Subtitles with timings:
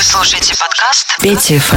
[0.00, 1.76] Вы слушаете подкаст Пети ФМ.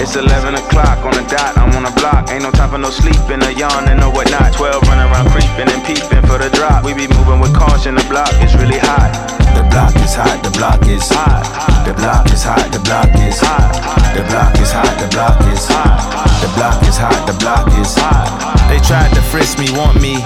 [0.00, 2.28] It's 11 o'clock on the dot, I'm on the block.
[2.30, 4.52] Ain't no time for no sleeping, a yawn and no whatnot.
[4.52, 6.84] 12 running around creeping and peeping for the drop.
[6.84, 9.14] We be moving with caution, the block is really hot.
[9.54, 11.46] The block is hot, the block is hot.
[11.86, 13.70] The block is hot, the block is hot.
[14.14, 16.02] The block is hot, the block is hot.
[16.42, 18.57] The block is hot, the block is hot.
[18.69, 20.21] They tried to frisk me, want me.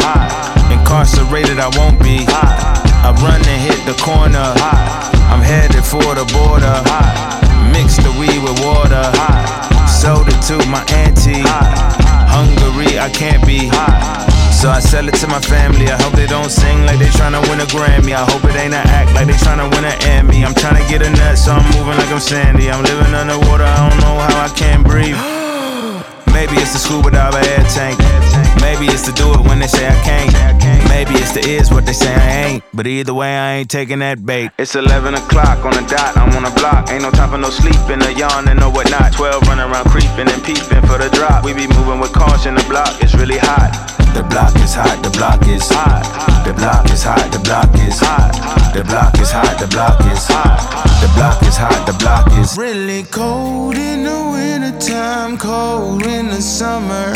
[0.70, 2.28] Incarcerated, I won't be.
[2.28, 4.52] I run and hit the corner.
[5.32, 6.76] I'm headed for the border.
[7.72, 9.08] Mix the weed with water.
[9.88, 11.44] Sold it to my auntie.
[12.28, 13.72] Hungary, I can't be.
[14.64, 15.92] So I sell it to my family.
[15.92, 18.16] I hope they don't sing like they tryna win a Grammy.
[18.16, 20.46] I hope it ain't an act like they tryna win an Emmy.
[20.46, 22.72] I'm tryna get a nut, so I'm moving like I'm Sandy.
[22.72, 25.20] I'm living underwater, I don't know how I can't breathe.
[26.34, 28.00] Maybe it's the scuba dive air tank.
[28.64, 30.32] Maybe it's to do it when they say I can't.
[30.88, 32.64] Maybe it's the is what they say I ain't.
[32.74, 34.52] But either way, I ain't taking that bait.
[34.58, 36.90] It's 11 o'clock on the dot, I'm on the block.
[36.90, 39.12] Ain't no time for no sleeping, a yawn and no whatnot.
[39.14, 41.44] 12 running around creeping and peeping for the drop.
[41.44, 44.03] We be moving with caution, the block is really hot.
[44.14, 46.04] The block is hot, the block is hot.
[46.46, 48.32] The block is hot, the block is hot.
[48.74, 50.84] The block is hot, the block is hot.
[51.02, 56.42] The block is hot, the block is really cold in the wintertime, cold in the
[56.42, 57.14] summer,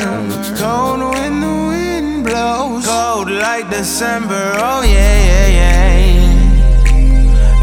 [0.57, 4.53] cold when the wind blows, cold like December.
[4.55, 6.27] Oh yeah, yeah, yeah.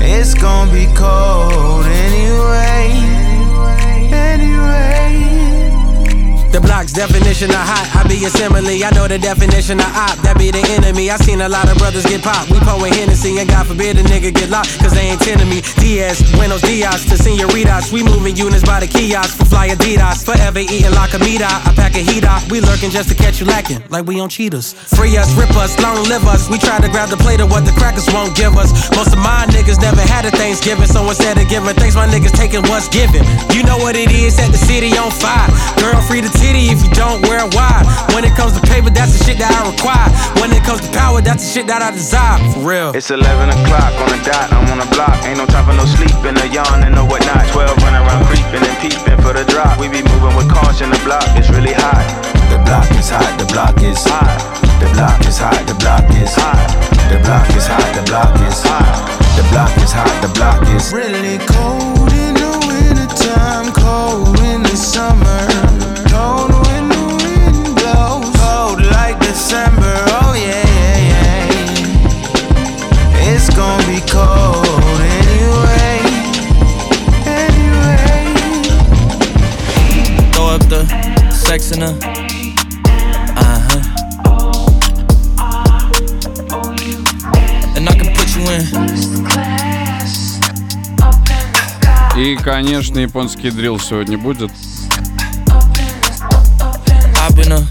[0.01, 2.93] It's gonna be cold anyway.
[4.13, 5.34] Anyway.
[6.55, 8.79] The block's definition of hot, I be a simile.
[8.79, 11.11] I know the definition of op, that be the enemy.
[11.11, 12.47] I seen a lot of brothers get popped.
[12.47, 15.67] We pouring Hennessy, and God forbid a nigga get locked, cause they ain't tending me.
[15.83, 17.91] Diaz, Buenos Dias to senoritas.
[17.91, 20.23] We moving units by the kiosk for fly Adidas.
[20.23, 21.51] Forever eating la comida.
[21.51, 22.47] I pack a heat out.
[22.47, 24.79] We lurking just to catch you lacking, like we on cheaters.
[24.95, 26.47] Free us, rip us, long live us.
[26.47, 28.71] We try to grab the plate of what the crackers won't give us.
[28.95, 32.31] Most of my niggas never had a Thanksgiving, so instead of giving thanks, my niggas
[32.39, 33.27] taking what's given.
[33.51, 35.51] You know what it is, set the city on fire.
[35.83, 37.89] Girl, free the titty if you don't wear it wide.
[38.13, 40.09] When it comes to paper, that's the shit that I require.
[40.41, 42.37] When it comes to power, that's the shit that I desire.
[42.53, 42.91] For real.
[42.93, 43.25] It's 11
[43.57, 45.17] o'clock on the dot, I'm on the block.
[45.25, 47.49] Ain't no time for no sleep sleeping, a yawn and no whatnot.
[47.49, 49.81] 12 running around creeping and peeping for the drop.
[49.81, 52.05] We be moving with caution, the block is really hot.
[52.53, 54.29] The block is hot, the block is hot.
[54.81, 56.61] The block is hot, the block is hot.
[57.09, 58.93] The block is hot, the block is hot.
[59.37, 62.04] The block is hot, the block is really cold
[73.65, 75.97] gonna be cold anyway.
[77.27, 78.07] Anyway.
[80.33, 80.83] Throw up the
[81.31, 81.97] sex in her.
[83.43, 83.83] Uh huh.
[87.77, 88.65] And I can put you in.
[92.17, 94.51] И, конечно, японский дрил сегодня будет.
[97.17, 97.65] Hop in her.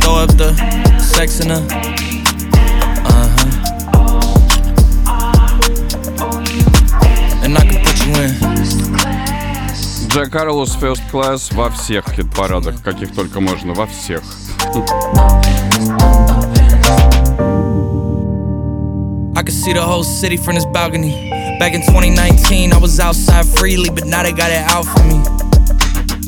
[0.00, 0.54] Throw up the
[1.00, 1.97] sex in her.
[10.08, 14.22] Джек Карлос First Class во всех хит-парадах, каких только можно, во всех.
[19.36, 21.30] I could see the whole city from this balcony.
[21.58, 25.47] Back in 2019, I was outside freely, but now they got it out for me.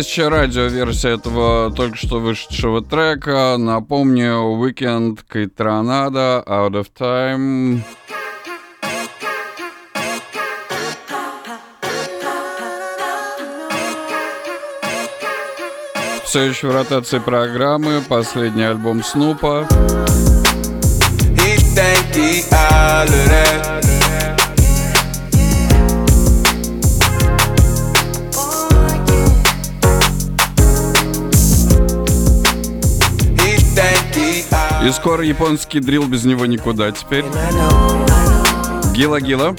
[0.00, 3.56] есть радиоверсия этого только что вышедшего трека.
[3.58, 7.82] Напомню, Weekend Кайтранада, Out of Time.
[16.24, 19.66] Все еще в ротации программы последний альбом Снупа.
[21.36, 23.69] He thanked the
[34.90, 37.24] И скоро японский дрил без него никуда теперь.
[38.92, 39.54] Гила Гила.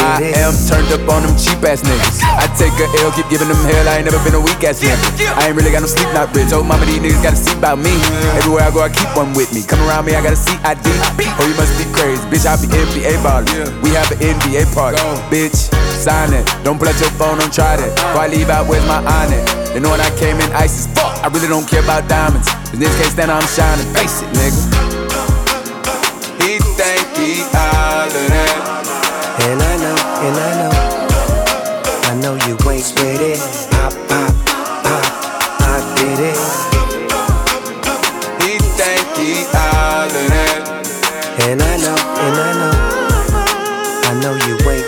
[0.00, 2.24] I am turned up on them cheap ass niggas.
[2.24, 3.88] I take a L, keep giving them hell.
[3.88, 4.96] I ain't never been a weak ass nigga.
[5.36, 6.48] I ain't really got no sleep, not rich.
[6.48, 7.92] Told mama these niggas gotta see about me.
[8.40, 9.60] Everywhere I go, I keep one with me.
[9.60, 10.88] Come around me, I gotta see ID.
[10.88, 12.48] Oh, you must be crazy, bitch.
[12.48, 13.52] I be NBA ballin'.
[13.84, 14.96] We have an NBA party,
[15.28, 15.68] bitch.
[16.00, 16.48] Sign it.
[16.64, 17.92] Don't pull out your phone, don't try that.
[17.92, 19.44] Before I leave out, where's my on it?
[19.72, 20.91] They know when I came in, fuck.
[21.22, 22.48] I really don't care about diamonds.
[22.72, 23.86] In this case, then I'm shining.
[23.94, 24.58] Face it, nigga.
[26.42, 28.82] He think he all of that.
[29.46, 29.94] And I know,
[30.26, 30.74] and I know,
[32.10, 33.38] I know you ain't with it.
[33.70, 34.34] Pop, pop,
[34.82, 35.06] pop,
[35.62, 36.42] I did it.
[38.42, 40.60] He think he all of that.
[41.46, 42.74] And I know, and I know,
[44.10, 44.81] I know you ain't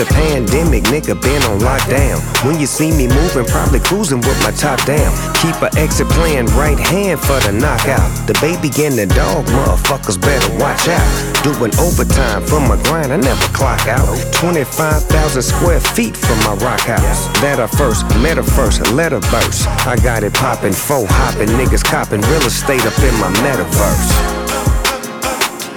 [0.00, 2.24] the pandemic, nigga been on lockdown.
[2.44, 5.12] When you see me moving, probably cruising with my top down.
[5.44, 8.08] Keep a exit plan, right hand for the knockout.
[8.26, 11.10] The baby and the dog, motherfuckers better watch out.
[11.44, 14.08] Doing overtime from my grind, I never clock out.
[14.32, 17.28] 25,000 square feet from my rock house.
[17.44, 19.20] That I first, met first, let her.
[19.30, 24.08] I got it poppin', four hopping, niggas copping real estate up in my metaverse.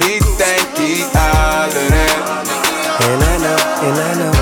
[0.01, 2.22] He think he all of that.
[3.01, 3.57] And I know,
[3.87, 4.32] and I know,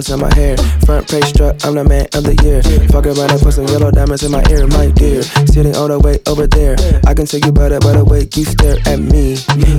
[0.00, 0.56] Dougie with the curls in my hair.
[0.86, 2.62] Front page struck, I'm the man of the year.
[2.88, 5.22] Fuck around and put some yellow diamonds in my ear, my dear.
[5.22, 6.76] Sitting all the way over there.
[7.06, 9.36] I can tell you better by the way you stare at me.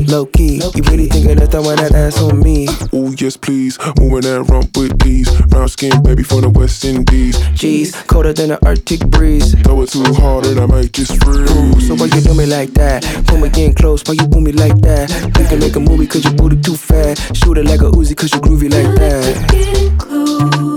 [0.08, 2.68] Low key, you really thinking that throwing that ass on me?
[2.94, 3.78] Ooh, yes, please.
[4.00, 5.30] Moving that rump with ease.
[5.48, 7.38] Brown skin, baby, from the West Indies.
[7.58, 9.56] Jeez, colder than the Arctic breeze.
[9.64, 11.88] Throw it too hard and I might just freeze.
[11.88, 13.04] so why you do me like that?
[13.28, 15.10] Pull me in close, why you pull me like that?
[15.38, 17.18] We can make a movie cause you booty too fat.
[17.36, 20.11] Shoot it like a Uzi cause you groovy like that.
[20.12, 20.71] Getting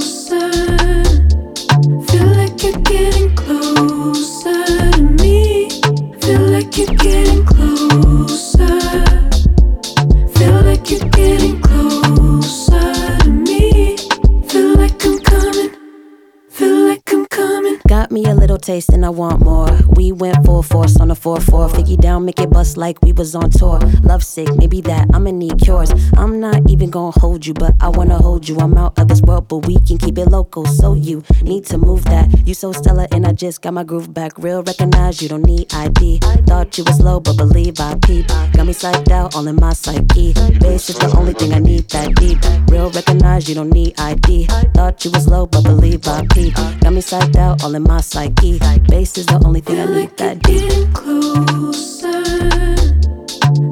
[18.05, 19.67] Got me a little taste and I want more.
[19.97, 21.69] We went full force on the 4 4.
[21.71, 23.79] Figgy down, make it bust like we was on tour.
[24.03, 25.91] Love sick, maybe that, I'ma need cures.
[26.19, 28.59] I'm not even gonna hold you, but I wanna hold you.
[28.59, 30.67] I'm out of this world, but we can keep it local.
[30.67, 32.47] So you need to move that.
[32.47, 34.37] You so stellar, and I just got my groove back.
[34.37, 36.19] Real recognize you don't need ID.
[36.47, 38.29] Thought you was slow, but believe I peep.
[38.53, 40.35] Got me psyched out, all in my psyche.
[40.61, 42.39] Bass is the only thing I need that deep.
[42.71, 44.45] Real recognize you don't need ID.
[44.75, 46.55] Thought you was low, but believe I peep.
[46.55, 48.59] Got me psyched out, all in my psyche.
[48.89, 50.61] Bass is the only thing I need like you're that deep.
[50.61, 52.25] getting closer.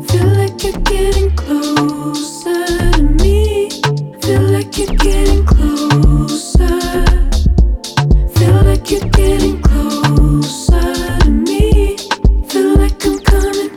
[0.09, 3.71] Feel like you're getting closer to me.
[4.23, 6.81] Feel like you're getting closer.
[8.37, 11.97] Feel like you're getting closer to me.
[12.49, 13.71] Feel like I'm coming.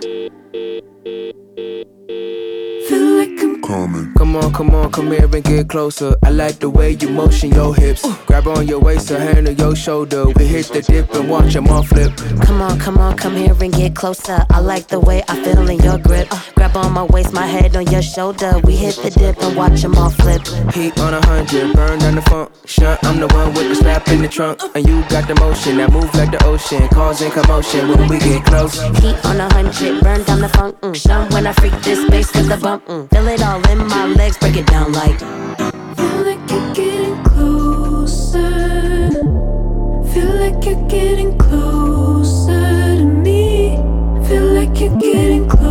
[2.88, 4.05] Feel like I'm Coming.
[4.36, 6.13] Come on, come on, come here and get closer.
[6.22, 8.06] I like the way you motion your hips.
[8.25, 10.27] Grab on your waist, a hand on your shoulder.
[10.27, 12.12] We hit the dip and watch them all flip.
[12.44, 14.46] Come on, come on, come here and get closer.
[14.50, 16.27] I like the way I feel in your grip.
[16.32, 18.60] Uh, grab on my waist, my head on your shoulder.
[18.65, 20.46] We hit the dip and watch them all flip.
[20.74, 22.51] Heat on a hundred, burn down the funk.
[22.65, 24.60] Shut, I'm the one with the strap in the trunk.
[24.75, 28.44] And you got the motion that move like the ocean, causing commotion when we get
[28.44, 28.82] close.
[29.00, 30.75] Heat on a hundred, burn down the funk.
[30.94, 32.86] Shun when I freak this space with the bump.
[32.88, 33.10] Mm.
[33.12, 35.20] Feel it all in my legs, break it down like.
[35.20, 39.10] Feel like you're getting closer.
[40.12, 43.77] Feel like you're getting closer to me.
[44.27, 45.64] Feel like you're getting closer.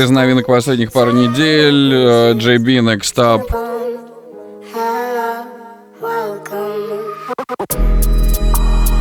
[0.00, 1.92] Из новинок последних пару недель.
[1.92, 3.42] э, JB Next Up.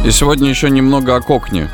[0.06, 1.70] И сегодня еще немного о кокне.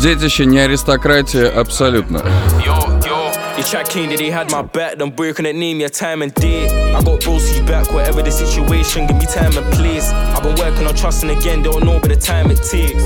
[0.00, 2.22] Детище не аристократия абсолютно.
[3.58, 6.22] Yo, the track king that they had my back, then boy couldn't name your time
[6.22, 6.70] and date.
[6.70, 10.10] I got Broski back, whatever the situation, give me time and place.
[10.10, 13.02] I've been working on trusting again, don't know but the time it takes.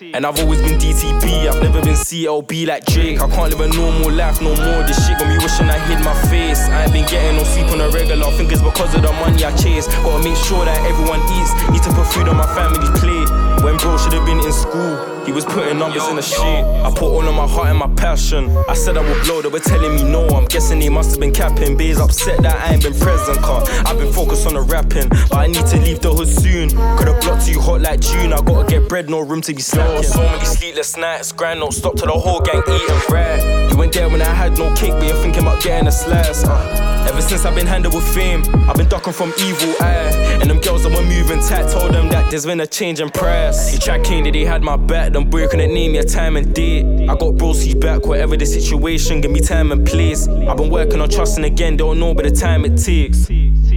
[0.00, 3.20] And, and I've always been DTB, I've never been CLB like Drake.
[3.20, 4.82] I can't live a normal life no more.
[4.84, 6.60] This shit got me wishing I hid my face.
[6.68, 9.12] I ain't been getting no sleep on a regular, I think it's because of the
[9.12, 9.86] money I chase.
[9.86, 13.41] Gotta make sure that everyone eats, need to put food on my family's plate.
[13.62, 16.64] When bro should have been in school, he was putting numbers in the shit.
[16.64, 18.50] I put all of my heart and my passion.
[18.68, 20.26] I said I would blow, they were telling me no.
[20.28, 21.76] I'm guessing he must have been capping.
[21.76, 23.62] Bays upset that I ain't been present, car.
[23.86, 26.70] I've been focused on the rapping, but I need to leave the hood soon.
[26.98, 28.32] Could have blocked too hot like June.
[28.32, 30.02] I gotta get bread, no room to be slacking.
[30.02, 33.61] So many sleepless nights, grind don't stop till the whole gang eating right.
[33.72, 36.44] You went there when I had no cake, but you're thinking about getting a slice.
[36.44, 37.06] Uh.
[37.08, 40.12] Ever since I've been handled with fame, I've been ducking from evil eye.
[40.42, 43.08] And them girls that were moving tight told them that there's been a change in
[43.08, 43.72] price.
[43.72, 46.54] You track king that they had my back, them boy couldn't name your time and
[46.54, 46.84] date.
[47.08, 50.28] I got broski back, whatever the situation, give me time and place.
[50.28, 53.26] I've been working on trusting again, don't know but the time it takes.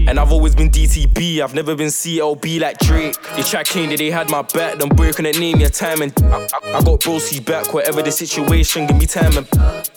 [0.08, 3.16] And I've always been DTB, I've never been CLB like Drake.
[3.38, 6.14] You track king that they had my back, them boy couldn't name your time and
[6.26, 9.48] I, I, I got broski back, whatever the situation, give me time and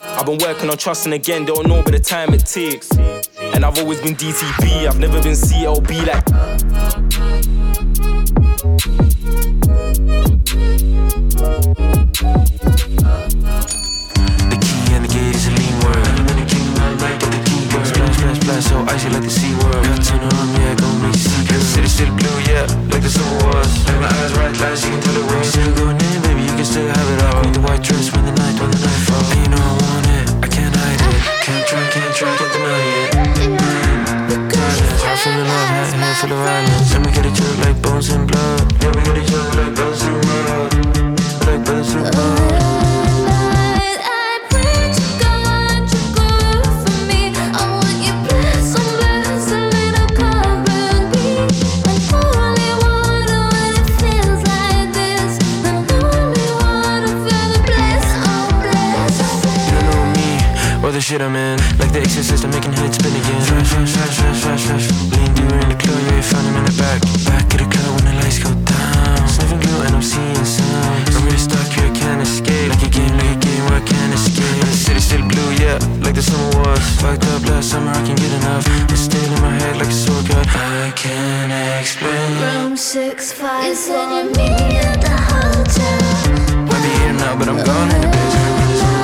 [0.02, 2.90] I've been working on trusting again, don't know but the time it takes.
[3.54, 6.24] And I've always been DTB, I've never been CLB like.
[14.48, 17.47] The key and the gate is a lean word.
[18.28, 18.34] The.
[18.36, 19.84] Splash, splash, so icy like the sea world.
[19.88, 21.48] Got turn on, yeah, gon' make you see.
[21.48, 23.72] The city still blue, yeah, like the summer was.
[23.88, 25.48] Like my eyes right, lights, you can tell it was.
[25.48, 27.40] Still going in, baby, you can still have it all.
[27.40, 29.32] Queen the white dress when the night, when the night falls.
[29.32, 31.20] And you know I want it, I can't hide it.
[31.40, 33.16] Can't try, can't try, can't deny it.
[35.18, 36.92] Full of love, hat, head full of violence.
[36.94, 38.60] Let me get a jerk like bones and blood.
[38.78, 40.70] Yeah, we get a jerk like bones and blood.
[41.42, 43.07] Like bones and blood.
[61.08, 61.56] Shit I'm in.
[61.80, 63.40] Like the exorcist, I'm making heads spin again.
[63.48, 64.86] Fresh, fresh, fresh, fresh, fresh, fresh.
[65.16, 67.00] Lean deeper in the club, yeah, you found him in the back.
[67.24, 69.16] Back of the club when the lights go down.
[69.24, 71.16] Sniffing glue and I'm seeing sounds.
[71.16, 72.68] I'm really stuck here, I can't escape.
[72.68, 74.60] Like a game, like a game where I can't escape.
[74.60, 76.84] And the city's still blue, yeah, like the summer was.
[77.00, 78.68] Fucked up last summer, I can't get enough.
[78.92, 80.44] It's still in my head like a sore cut.
[80.44, 82.36] I can't explain.
[82.44, 86.68] Room six five You said you meet me at the hotel.
[86.68, 88.97] Might be here now, but I'm gone in a bit.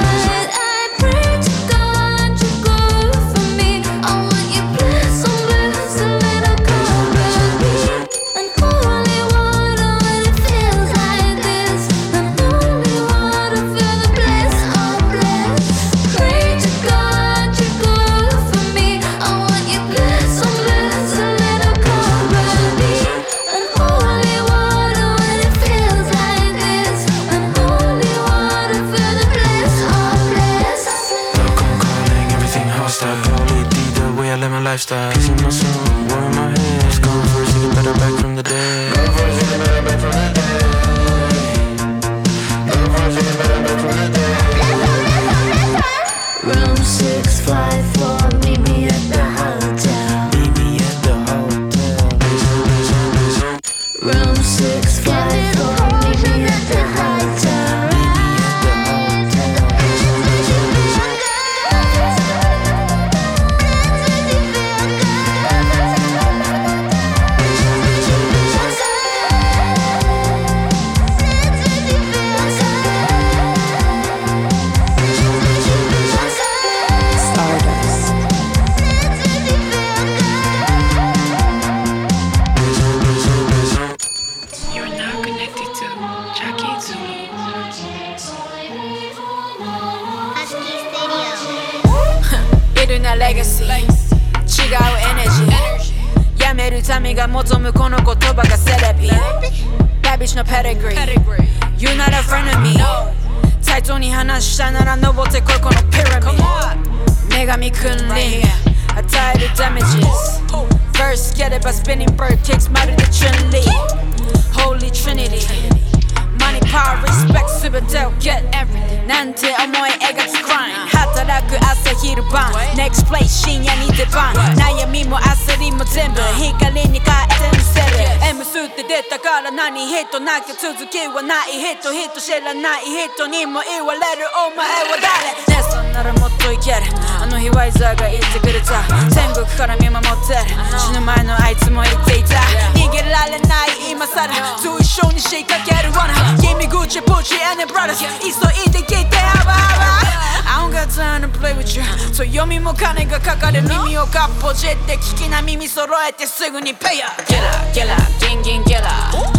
[130.55, 131.75] 続きはない。
[131.81, 132.85] 人人知らない。
[132.87, 134.29] 人にも言われる。
[134.47, 136.87] お前は誰ねそんならもっといける
[137.21, 138.45] あの日ワイザーが言って。
[138.45, 138.83] くれた
[139.15, 140.41] 天国から見守ってる
[140.79, 142.37] 死ぬ前のあいつも言っていた。
[142.77, 146.13] 逃げられない今さらと一緒に仕掛ける罠。
[146.37, 148.29] 君口プチ and the brothers 急
[148.69, 150.15] いで聞いてハバハバ
[150.47, 151.83] I don't got time to play with you.
[152.13, 153.63] 強みも金がかかる。
[153.63, 159.34] 耳をかっぽじって聞きな耳揃えてすぐにペイヤー Killer, killer, gang, gang, killer Ice on,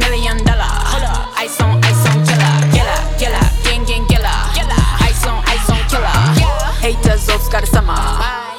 [0.00, 0.72] million dollar.
[1.36, 2.54] Ice on, ice on, killer.
[2.72, 4.38] Killer, killer, gang, gang, killer
[5.08, 6.40] Ice on, ice on, killer.
[6.80, 7.94] Haters お疲れ様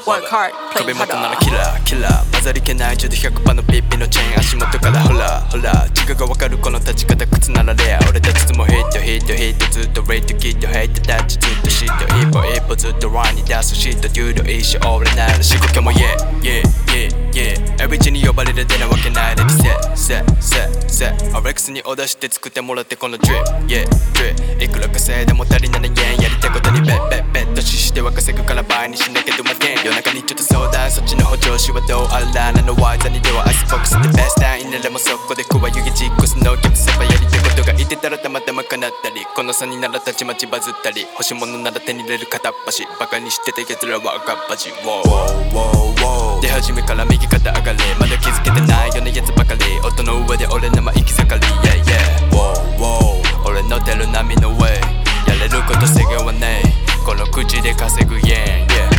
[0.06, 16.62] Work hard, play 壁元ならキラーキラー混ざりけない中で100%のピッピのチェーン足元からホラーホラー違うがわかるこの立ち方靴ならレア俺たちいつもヒットヒットヒットずっとレイトキットヘイトタッチずっとシット一歩一歩ずっとランに出すシットデュード一生俺なら四国今日も Yeah yeah
[16.94, 17.84] yeah yeah.
[17.84, 21.08] エビチに呼ばれるでなわけないレディセッセッセッせ。
[21.08, 27.54] アレックスにお出して作ってもらってこのドリップ Yeah ドリップいくら稼いでも足りない円やりたいことにベッベッベッ。
[27.56, 29.38] とししては稼ぐから倍にしなきゃ。
[29.38, 45.02] どまけん夜中にちょっと相談そっちの補助手はどうあらなのワイザにではアイスボックスでベストタインならもそこで怖い湯気実行すの逆セバやりたいことが言ってたらたまたま叶ったりこの差にならたちまちバズったり欲しいものなら手に入れる片っ端バカにしてた奴らは赤っ端 Wow,
[45.50, 54.78] wow, wow 出始めから右肩上がりまだ気づけてないようなやつばかり音の上で俺のま行き盛り Yeah, yeah Wow, wow 俺の出る波の上
[55.26, 58.91] やれること制限はねえこの口で稼ぐ Yeah, yeah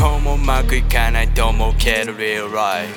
[0.00, 2.88] como うまくいかないと思うけど real life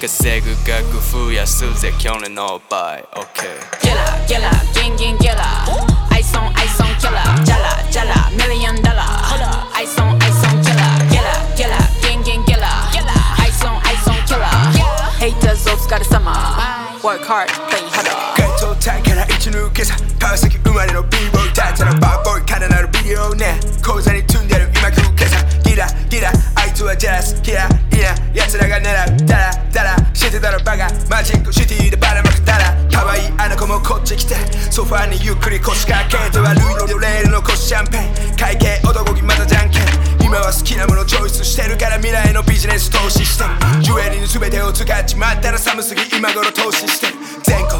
[0.00, 3.46] 稼ぐ額増やすぜ今日の倍 OK
[3.80, 5.36] ゲラゲラゲンゲンゲラ
[6.10, 8.98] Ice on ice on killer ジャラジャラ million dollar.
[9.78, 12.66] Ice on ice on killer ゲラゲラゲンゲンゲラ
[13.46, 14.42] Ice on ice on killer
[15.20, 16.32] Haters お疲れ様
[17.04, 18.38] Work hard play harder.
[18.60, 24.26] 状態から一抜けさ川崎生まれの B-boy だったらバーボーいかなるビデオね口座に
[26.98, 34.34] ジャラスキラいな奴らが狙うダラダラしてたらバカマジックシティでばらまくたら可愛いあの子もこっち来て
[34.70, 39.82] ソファにゆっくり腰掛けて悪いのでレールの腰シャンペン会計男気またじゃんけん
[40.26, 43.44] 今は好きなものチョイスしてるから未来のビジネス投資して
[43.80, 47.78] ジュエリーに全てを使っちまったら寒すぎ今頃投資してる全国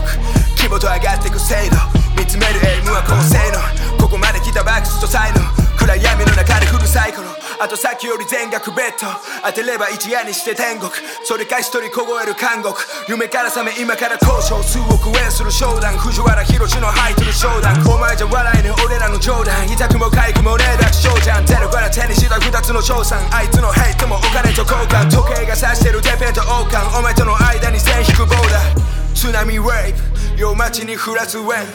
[0.54, 1.76] 規模と上がってく制度。
[2.18, 3.96] 見つめるエイムは高性能。
[3.96, 5.40] ここまで来たバックスと才能
[5.78, 7.28] 暗闇の中でフルサイクル。
[7.60, 9.10] あとさっきより全額ベッド。
[9.42, 10.90] 当てれば一夜にして天国。
[11.24, 12.78] それか一人凍える監獄。
[13.08, 15.98] 夢から覚め今から交渉数億円する商談。
[15.98, 17.74] 藤原宏のハイトル商談。
[17.90, 19.66] お前じゃ笑えねえ俺らの冗談。
[19.66, 21.46] 痛くも痒くもねえ楽勝じゃん。
[21.46, 25.10] 出るから手にした二つの賞賛あいつのヘイトもお金と交換。
[25.10, 26.94] 時計が指してるテペンと王冠。
[26.96, 29.14] お前との間に線引くボーダー。
[29.14, 29.98] 津波ウェイブ
[30.38, 31.66] 夜街に降らすウェイ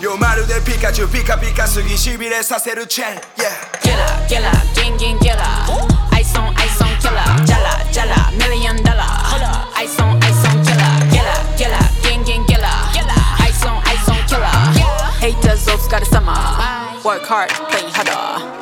[0.00, 5.44] ブ夜まるでピカチュウピカピカすぎしびれさせるチェーン Yeah Killer, killer, gang, gang, killer.
[6.18, 7.46] Ice on, ice on, killer.
[7.46, 9.04] Jala, jala, million dollar.
[9.76, 10.92] Ice on, ice on, killer.
[11.12, 12.66] Killer, killer, gang, gang, killer.
[13.46, 14.50] Ice on, ice on, killer.
[15.20, 16.32] Haters お疲れ様
[17.04, 18.57] Work hard, play harder.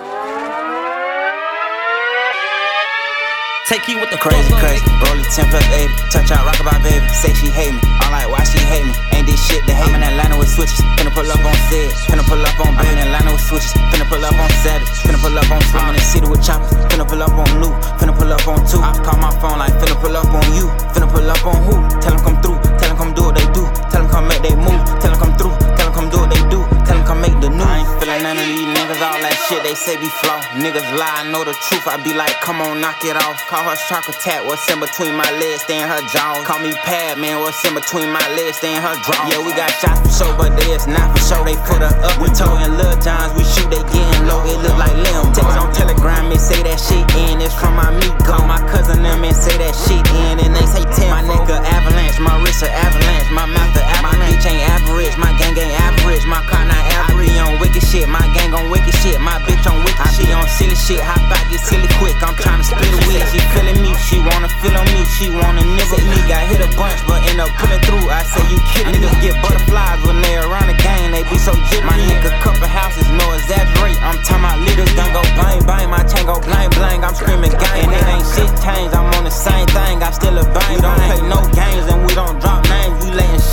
[3.67, 4.79] Take you with the crazy, crazy.
[5.03, 5.91] Roll it 10 plus 80.
[6.07, 7.03] Touch out, rock about baby.
[7.11, 7.83] Say she hate me.
[7.99, 8.95] I'm like, why she hate me?
[9.11, 10.79] Ain't this shit to hate I'm in Atlanta with switches.
[10.95, 11.91] Finna pull up on Sid.
[12.07, 13.75] Finna pull up on I'm in Atlanta with switches.
[13.91, 14.87] Finna pull up on Savage.
[15.03, 15.83] Finna pull up on Slim.
[15.83, 16.79] I'm in the city with choppers.
[16.87, 17.75] Finna pull up on Luke.
[17.99, 18.79] Finna pull up on two.
[18.79, 20.71] I call my phone like, finna pull up on you.
[20.95, 21.75] Finna pull up on who?
[21.99, 22.55] Tell them come through.
[22.79, 23.67] Tell them come do what they do.
[23.91, 24.79] Tell them come make they move.
[25.03, 25.51] Tell them come through.
[25.75, 26.63] Tell them come do what they do.
[26.87, 27.67] Tell them come make the news.
[27.67, 29.03] I ain't feeling none of these niggas.
[29.03, 30.39] All that shit they say be flaw.
[30.59, 31.87] Niggas lie, I know the truth.
[31.87, 33.39] I be like, come on, knock it off.
[33.47, 34.43] Call her shark attack.
[34.43, 35.63] What's in between my legs?
[35.63, 36.43] Stay in her jaw.
[36.43, 37.39] Call me pad, man.
[37.39, 38.59] What's in between my legs?
[38.59, 39.23] Stay in her draw.
[39.31, 41.41] Yeah, we got shots for show, but they is not for show.
[41.47, 42.15] They put her up.
[42.19, 43.31] We towing Lil Johns.
[43.39, 44.43] We shoot, they getting low.
[44.43, 45.31] It look like Lim.
[45.31, 47.39] Text on Telegram, and say that shit in.
[47.39, 48.43] It's from my amigo.
[48.43, 50.43] My cousin them and say that shit in.
[50.43, 51.07] And they say 10.
[51.07, 52.19] My nigga avalanche.
[52.19, 53.31] My wrist a avalanche.
[53.31, 54.17] My mouth a avalanche.
[54.17, 55.15] My bitch ain't average.
[55.15, 56.06] My gang ain't average.
[56.25, 57.37] My car not average.
[57.37, 58.09] On wicked shit.
[58.09, 59.19] My gang on wicked shit.
[59.21, 60.25] My bitch on wicked I shit.
[60.25, 61.01] I be on silly shit.
[61.03, 62.17] Hop out, get silly quick.
[62.25, 63.21] I'm tryna split a wig.
[63.29, 63.93] She feeling me.
[64.07, 65.05] She wanna feel on me.
[65.17, 66.17] She wanna nibble me.
[66.25, 68.07] Got hit a bunch, but end up pulling through.
[68.09, 68.97] I say you kidding.
[68.97, 71.11] Niggas get butterflies when they around the gang.
[71.11, 71.85] They be so jittery.
[71.85, 73.99] My nigga couple houses, no exaggerate.
[74.01, 74.57] I'm talking about.
[74.97, 75.89] Gun go bang bang.
[75.89, 77.03] My chain go blang blang.
[77.03, 77.85] I'm screaming gang.
[77.85, 78.95] And it ain't shit changed.
[78.95, 80.01] I'm on the same thing.
[80.01, 80.75] I still a bang.
[80.75, 82.67] We don't play no games and we don't drop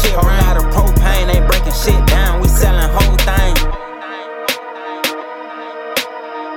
[0.05, 0.84] stick out of
[2.95, 3.55] whole thing.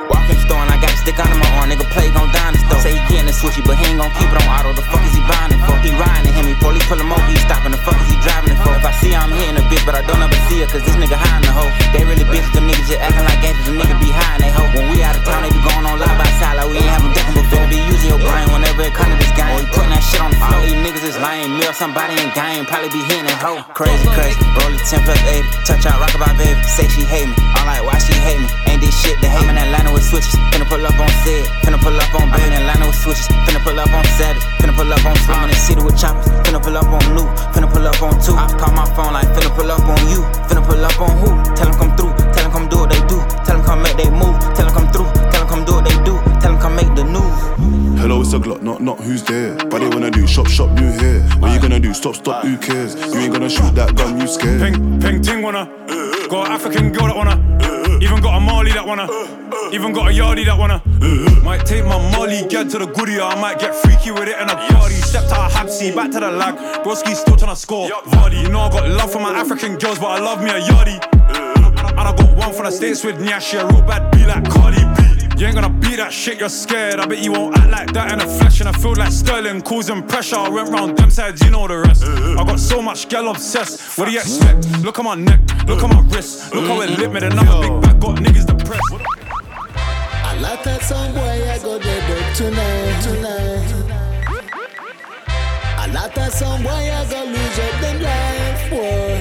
[0.08, 1.74] Walk in the store and I got a stick under my arm.
[1.74, 2.82] Nigga play gon' die in the store.
[2.86, 4.72] Say he gettin' the switchy, but he ain't gon' keep it on auto.
[4.78, 5.76] The fuck is he buying it for?
[5.82, 7.74] He riding it, him, he police pull him over, he stopping.
[7.74, 8.72] The fuck is he driving it for?
[8.78, 10.86] If I see her, I'm hitting a bitch, but I don't ever see her, cause
[10.86, 11.72] this nigga high in the hoe.
[11.92, 13.66] They really bitches, them niggas just actin' like gangsters.
[13.66, 14.70] Them niggas be high in they hoe.
[14.78, 17.12] When we out of town, they be going on live side like we ain't having
[17.18, 19.60] nothing but finna be you using your brain whenever it come to this game.
[19.60, 20.64] You putting that shit on the floor.
[20.64, 23.60] These niggas is lame, mill somebody in game, probably be hitting that hoe.
[23.76, 25.44] Crazy, crazy, roll it 10 plus 80.
[25.68, 27.36] Touch out, rock about baby, say she hate me.
[27.56, 28.48] I'm like, why she hate me?
[28.72, 29.44] Ain't this shit to hate.
[29.44, 32.56] I'm in Atlanta with switches, finna pull up on Sid, finna pull up on Baby.
[32.56, 35.58] Atlanta with switches, finna pull up on Savage, finna pull up on Slim in the
[35.60, 38.36] city with choppers, finna pull up on Luke, finna pull up on two.
[38.36, 41.30] I call my phone like finna pull up on you, finna pull up on who?
[41.58, 43.98] Tell them come through, tell them come do what they do, tell them come make
[43.98, 46.60] they move, tell them come through, tell them come do what they do, tell them
[46.62, 47.57] come make the news.
[48.30, 49.56] Hello, it's a Glock, not not who's there.
[49.56, 51.22] But they wanna do shop shop new hair.
[51.40, 51.94] What you gonna do?
[51.94, 52.94] Stop stop, who cares?
[52.96, 54.60] You ain't gonna shoot that gun, you scared.
[54.60, 55.66] Ping, ping, ting wanna.
[56.30, 57.40] Got an African girl that wanna.
[58.02, 59.08] Even got a Mali that wanna.
[59.72, 60.82] Even got a Yardie that wanna.
[61.42, 64.50] Might take my Molly, get to the goodie, I might get freaky with it in
[64.50, 64.96] a party.
[64.96, 66.56] Stepped out of Habsy, back to the lag.
[66.84, 67.88] Broski still tryna score.
[67.88, 70.60] Vardy, you know I got love for my African girls, but I love me a
[70.60, 71.00] Yardie.
[71.32, 74.84] And I got one from the States with Nyashi, a real bad B like Cardi
[74.98, 75.17] B.
[75.38, 77.00] You ain't gonna beat that shit, you're scared.
[77.00, 78.60] I bet you won't act like that in the flesh.
[78.60, 80.36] And I feel like Sterling causing pressure.
[80.36, 82.04] I went round them sides, you know the rest.
[82.04, 84.00] I got so much gal obsessed.
[84.00, 84.68] What do you expect?
[84.82, 86.56] Look at my neck, look at my wrist.
[86.56, 88.82] Look how it lit me, another big bag got niggas depressed.
[89.76, 93.74] I like that some boy I go dead up tonight, tonight.
[95.78, 99.17] A lot of some boy I go lose up them life, boy.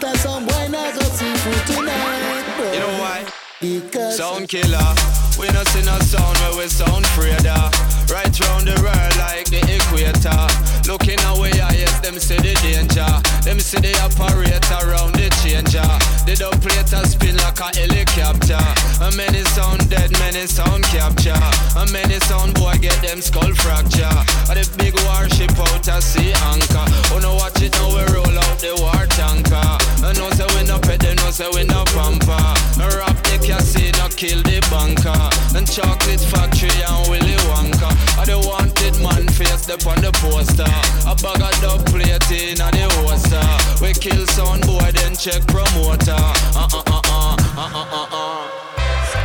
[0.00, 2.72] A of some boy not go see food tonight.
[2.72, 3.26] You know why?
[3.60, 4.94] Because Sound killer.
[5.38, 7.70] We not see no sound where we sound afraid ah.
[8.06, 10.46] Right round the world like the equator.
[10.86, 13.08] Looking away, yes, them see the danger.
[13.44, 15.86] Them see the operator around the changer.
[16.26, 18.60] The operator spin like a helicopter.
[19.02, 21.38] And many sound dead, many sound capture.
[21.76, 24.08] And many sound boy get them skull fracture.
[24.48, 26.86] And the big warship out at sea anchor.
[27.14, 29.68] Oh no, watch it now we roll out the war tanker.
[30.04, 32.38] And no say we no pet, them no say we no pamper.
[32.78, 35.16] And rap the casino, kill the banker.
[35.56, 38.07] And chocolate factory and Willy Wonka.
[38.18, 40.66] I the wanted man face up on the poster.
[41.06, 43.46] A bag of dub plate in a the holster.
[43.80, 46.18] We kill sound boy, then check promoter.
[46.58, 48.68] Uh uh uh uh uh uh uh uh.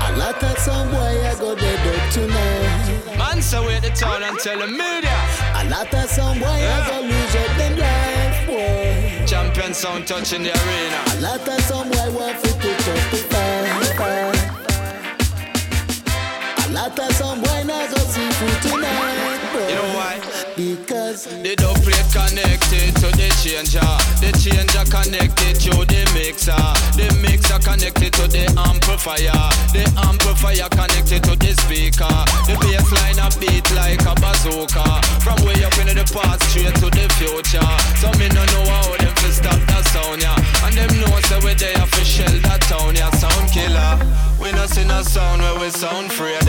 [0.05, 3.17] a lot of some boy I go dead up tonight.
[3.17, 5.17] Man, so wait the town and tell the media.
[5.57, 9.25] A lot of some boy I go lose up them life, boy.
[9.25, 10.99] Champion sound touching the arena.
[11.13, 12.42] A lot of some boy want
[21.23, 23.79] The dub plate connected to the changer.
[24.19, 26.51] The changer connected to the mixer.
[26.99, 29.31] The mixer connected to the amplifier.
[29.71, 32.11] The amplifier connected to the speaker.
[32.43, 34.83] The bass line a beat like a bazooka.
[35.23, 37.71] From way up into the past straight to the future.
[38.03, 40.35] So me no know how them fi stop that sound yeah.
[40.67, 43.09] And them know say we there fi shell that town yeah.
[43.15, 43.95] Sound killer.
[44.39, 46.43] We no see no sound where we sound afraid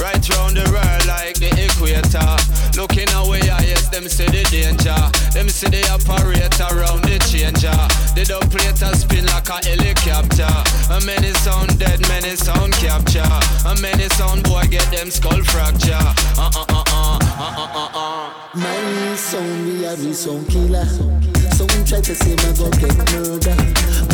[0.00, 2.32] Right round the world like the equator.
[2.74, 4.96] Looking away, yes, them see the danger.
[5.36, 7.76] Them see the operator around the changer.
[8.16, 10.48] The operator spin like a helicopter.
[10.88, 13.28] And many sound dead, many sound capture.
[13.68, 15.92] And many sound boy get them skull fracture.
[15.92, 18.30] Uh uh uh uh uh uh uh uh.
[18.54, 21.39] my sound we are the sound killer.
[21.56, 23.56] Some try to say me go get murder.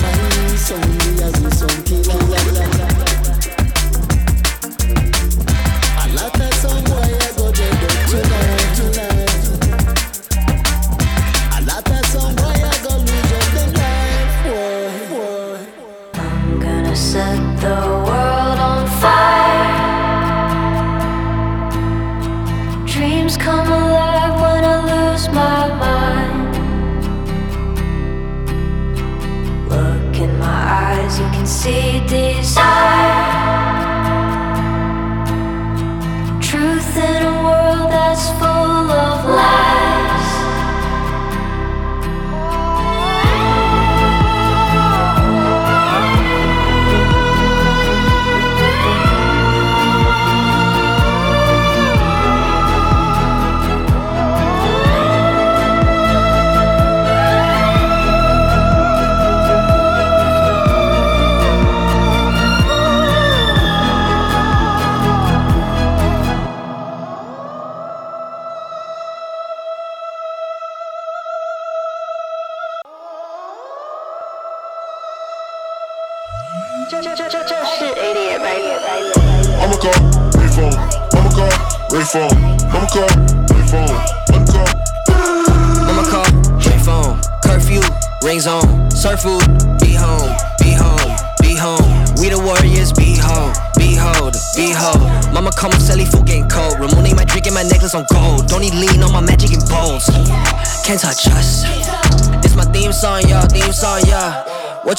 [0.02, 0.10] My
[0.56, 2.20] sound killer.
[5.98, 7.74] A lot some boy I go dead
[8.10, 9.32] tonight, tonight.
[12.12, 13.32] Some boy I go lose
[13.76, 14.42] life.
[16.14, 18.05] I'm gonna set the
[31.46, 32.75] you can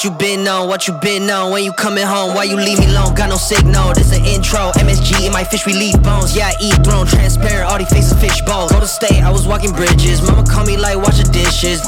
[0.08, 0.68] you been on?
[0.70, 1.52] What you been on?
[1.52, 2.34] When you coming home?
[2.34, 3.14] Why you leave me alone?
[3.14, 3.94] Got no signal.
[3.94, 4.72] This an intro.
[4.80, 6.36] MSG in my fish we leave bones.
[6.36, 7.06] Yeah, I eat throne.
[7.08, 7.70] Transparent.
[7.70, 8.72] All these faces fish bones.
[8.72, 9.22] Go to state.
[9.22, 10.22] I was walking bridges.
[10.22, 11.86] Mama call me like wash the dishes.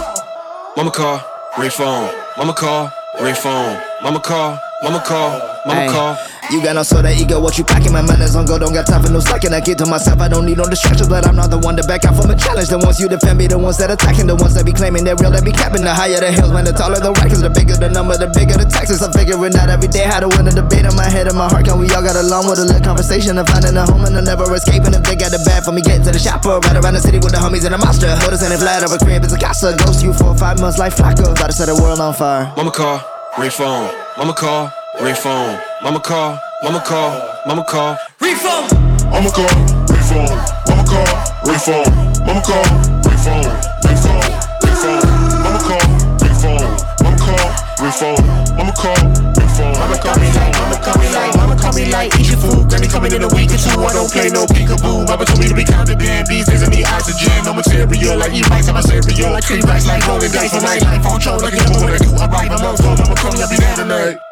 [0.76, 1.22] Mama call,
[1.58, 2.12] ring phone.
[2.38, 3.82] Mama call, ring phone.
[4.04, 5.30] Mama call, mama call,
[5.66, 6.18] mama Ay, call.
[6.50, 7.94] You got no of ego, what you packing?
[7.94, 9.54] My mind manners on go, don't got time for no slacking.
[9.54, 11.86] I get to myself, I don't need no distractions, but I'm not the one to
[11.86, 12.74] back out from a challenge.
[12.74, 15.14] The ones you defend me, the ones that attacking, the ones that be claiming they're
[15.14, 15.86] real, that be capping.
[15.86, 18.58] The higher the hills, man, the taller the rackets, the bigger the number, the bigger
[18.58, 19.06] the taxes.
[19.06, 21.46] I'm figuring out every day how to win a debate in my head and my
[21.46, 21.70] heart.
[21.70, 24.26] Can we all got along with a little conversation and finding a home and I'm
[24.26, 26.58] never escaping if they got it bad for me getting to the shopper.
[26.66, 28.10] Right around the city with the homies and the monster.
[28.26, 29.78] Notice and flat over crib is a casa.
[29.78, 31.30] Ghost you for five months like Flacco.
[31.30, 32.50] To set the world on fire.
[32.58, 33.06] Mama call,
[33.38, 33.94] ring phone.
[34.18, 35.60] Mama call, ring phone.
[35.82, 37.12] Mama call, mama call,
[37.46, 37.98] mama call.
[38.20, 38.68] Ring phone.
[39.10, 39.50] Mama call,
[39.90, 40.30] ray phone.
[40.68, 41.08] Mama call,
[41.46, 41.90] ray phone.
[42.26, 42.64] Mama call,
[43.08, 43.48] ray phone.
[43.84, 44.30] Ray phone,
[44.64, 45.04] ray phone.
[45.44, 45.86] Mama call,
[46.22, 46.72] ray phone.
[47.04, 47.48] Mama call,
[47.82, 48.22] ray phone.
[48.56, 49.00] Mama call,
[49.36, 49.76] ray phone.
[49.80, 52.70] Mama call me like, mama call me like, mama call me like, eat your food.
[52.70, 53.80] Granny coming in a week or two.
[53.80, 55.08] I don't play no peekaboo.
[55.08, 56.28] Mama told me to be confident.
[56.28, 57.44] These days I need oxygen.
[57.46, 59.32] No material like eat rice in my cereal.
[59.32, 60.84] Like three rice like rolling dice for night.
[60.84, 62.12] Life on show like a number when I do.
[62.16, 62.98] I write my mom's phone.
[63.00, 64.29] Mama call me, I'll be there tonight.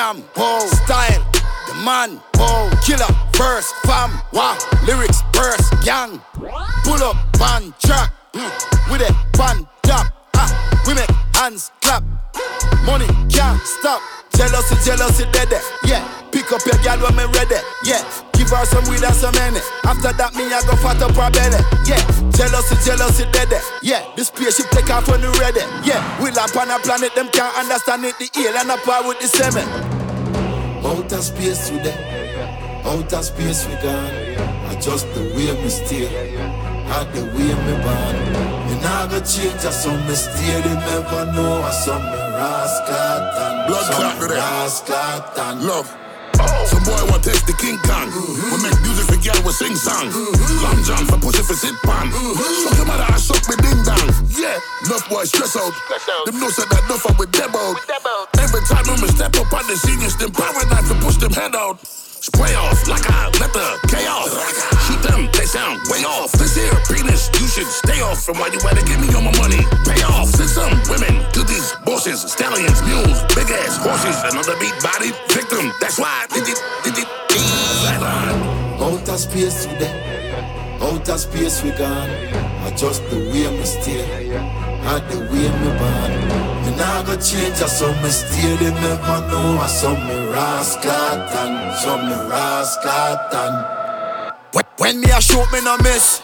[0.00, 1.22] Damn, whoa, style,
[1.68, 6.18] the man, whoa, killer, verse, fam, wow, lyrics, verse, gang.
[6.84, 12.02] Pull up, band, track, mm, with a band, tap, ah, we make hands clap.
[12.86, 14.00] Money can't stop.
[14.40, 15.60] Jealousy, jealousy, dead, eh.
[15.84, 16.00] yeah.
[16.32, 18.00] Pick up your gal when me ready, yeah.
[18.32, 19.60] Give her some weed and some money.
[19.84, 22.00] After that, me I go fat up her belly, yeah.
[22.32, 23.60] Jealousy, jealousy, dead, eh.
[23.82, 24.00] yeah.
[24.16, 26.00] The spaceship take off when you ready, yeah.
[26.24, 28.16] We land on a planet, them can't understand it.
[28.16, 29.68] The alien apart with the semen.
[30.88, 32.00] Outer space today,
[32.88, 34.72] outer space we gone.
[34.72, 36.08] Adjust the way we steer,
[36.88, 38.59] had the way me born.
[38.82, 40.60] Nah go change, I saw me steer.
[40.62, 40.76] They
[41.36, 44.38] know I saw me rascal and Blood clot to that.
[44.38, 45.88] rascal and Love.
[46.66, 48.08] Some boy want test the King Kong.
[48.08, 50.08] We make music for girl, we sing song.
[50.64, 52.08] Long John for pussy for sit pan.
[52.64, 54.08] Suck your mother, I suck me ding dong.
[54.32, 54.56] Yeah,
[54.88, 55.74] enough boy stress out.
[56.24, 57.76] Them know said that enough with them out.
[58.40, 61.54] Every time I'm step up on the seniors, them power knife to push them head
[61.54, 61.84] out.
[61.84, 64.28] Spray off like I let the chaos.
[64.84, 66.32] Shoot them, they sound way off.
[66.32, 66.76] This here
[67.60, 69.62] penis, should stay off from why you better give me all my money.
[69.84, 70.28] Pay off.
[70.28, 75.72] Send some women to these bosses, stallions, mules, big ass horses, another beat body victim.
[75.80, 78.80] That's why did it, did it, flatline.
[78.80, 80.40] Outer space today,
[80.80, 82.10] outer space we gone.
[82.66, 84.06] Adjust the way me steer,
[84.84, 86.12] had the way me born.
[86.64, 88.56] Me nah go change, I saw me steer.
[88.56, 93.76] They never know I saw me rascal and saw me rascal and.
[94.52, 96.22] When, when me a shoot, me no miss.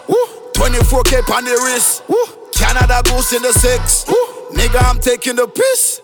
[0.66, 2.02] 24k on the wrist.
[2.50, 4.02] Canada goose in the six.
[4.50, 6.02] Nigga, I'm taking the piss.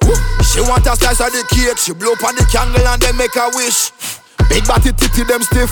[0.55, 1.79] She want a slice of the cake.
[1.79, 3.91] She blow up on the candle and then make a wish.
[4.47, 5.71] Big body titty them stiff.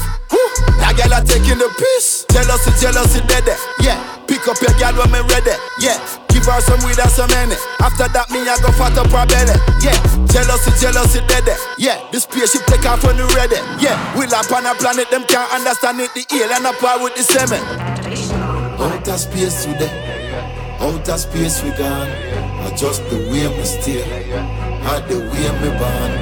[0.83, 2.27] That girl a taking the piss.
[2.35, 3.47] Jealousy, jealousy, dead.
[3.79, 5.55] Yeah, pick up your girl when me ready.
[5.79, 5.95] Yeah,
[6.27, 7.55] give her some weed and some money.
[7.79, 9.55] After that, me I go fat up her belly.
[9.87, 9.95] Yeah,
[10.27, 11.47] jealousy, jealousy, dead.
[11.79, 13.61] Yeah, the spaceship take off when you ready.
[13.79, 16.11] Yeah, we lamp on a planet, them can't understand it.
[16.11, 17.63] The alien apart with the semen.
[18.81, 19.93] Outer space today,
[20.81, 22.09] outer space we gone.
[22.67, 24.05] Adjust the way me steer,
[24.83, 26.13] had the way me born.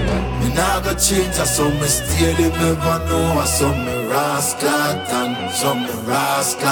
[0.43, 2.35] Me nah go change, I saw me steer.
[2.35, 6.69] They never know I saw me rascal and saw me rascal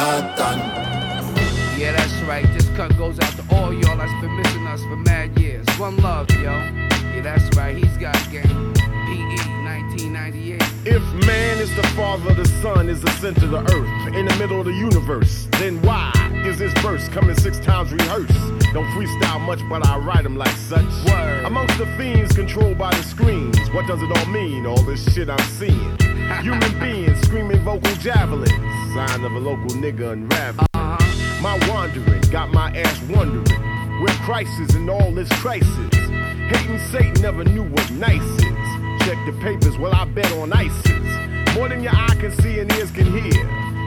[0.49, 0.87] and.
[1.79, 2.47] Yeah, that's right.
[2.53, 5.67] This cut goes out to all y'all that's been missing us for mad years.
[5.79, 6.53] One love, yo.
[7.15, 7.77] Yeah, that's right.
[7.77, 8.73] He's got game.
[8.75, 10.76] PE 1998.
[10.89, 14.37] If man is the father, the sun is the center of the earth, in the
[14.37, 16.13] middle of the universe, then why
[16.47, 18.39] is this verse coming six times rehearsed?
[18.73, 20.87] Don't freestyle much, but I write them like such.
[21.05, 21.45] Word.
[21.45, 24.65] Amongst the fiends controlled by the screens, what does it all mean?
[24.65, 25.99] All this shit I'm seeing.
[26.43, 30.69] Human beings screaming vocal javelins, sign of a local nigga unraveling.
[30.75, 31.43] Uh-huh.
[31.43, 34.01] My wandering got my ass wondering.
[34.01, 35.95] We're crisis in all this crisis.
[36.47, 38.66] Hating Satan never knew what nice is.
[39.07, 41.55] Check the papers, well, I bet on ISIS.
[41.55, 43.86] More than your eye can see and ears can hear.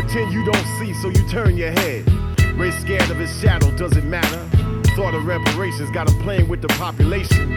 [0.00, 2.10] Pretend you don't see, so you turn your head.
[2.58, 4.38] Race scared of his shadow, does it matter?
[4.96, 7.50] Thought of reparations, got him playing with the population.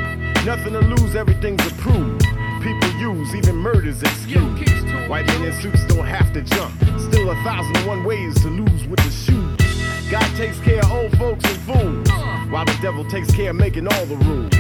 [0.46, 2.28] Nothing to lose, everything's approved.
[2.64, 4.84] People use, even murders excuse.
[5.10, 6.74] White men in suits don't have to jump.
[6.98, 10.10] Still a thousand and one ways to lose with the shoes.
[10.10, 12.08] God takes care of old folks and fools,
[12.50, 14.54] while the devil takes care of making all the rules.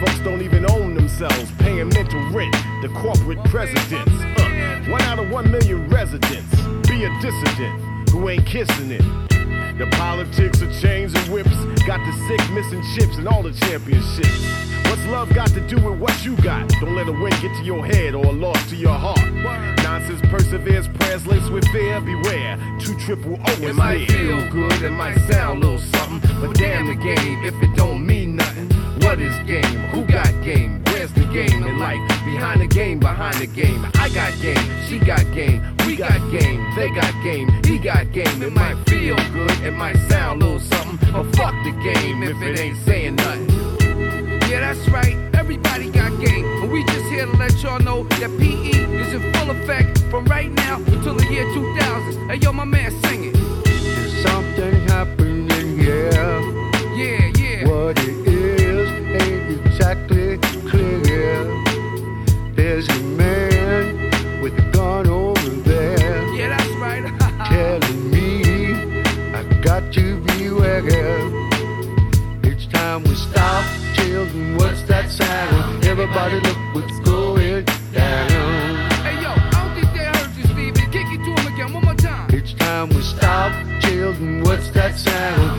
[0.00, 2.52] Folks don't even own themselves, paying mental rent.
[2.82, 4.12] The corporate presidents.
[4.38, 6.54] Uh, one out of one million residents.
[6.86, 9.02] Be a dissident who ain't kissing it.
[9.78, 11.54] The politics of chains and whips
[11.86, 14.40] got the sick missing chips and all the championships.
[14.88, 16.66] What's love got to do with what you got?
[16.80, 19.20] Don't let a win get to your head or a loss to your heart.
[19.82, 22.00] Nonsense perseveres, prayers laced with fear.
[22.00, 24.06] Beware, two triple O is It might near.
[24.08, 28.06] feel good, it might sound a little something, but damn the game if it don't
[28.06, 28.70] mean nothing.
[29.02, 29.80] What is game?
[29.92, 30.82] Who got game?
[30.86, 32.00] Where's the game in life?
[32.24, 33.86] Behind the game, behind the game.
[33.96, 36.45] I got game, she got game, we got game,
[36.76, 38.42] they got game, he got game.
[38.42, 42.40] It might feel good, it might sound a little something, but fuck the game if
[42.42, 43.48] it ain't saying nothing.
[44.50, 48.30] Yeah, that's right, everybody got game, but we just here to let y'all know that
[48.38, 48.70] PE
[49.00, 52.28] is in full effect from right now until the year 2000.
[52.28, 53.35] Hey, yo, my man, sing
[84.96, 85.55] what's that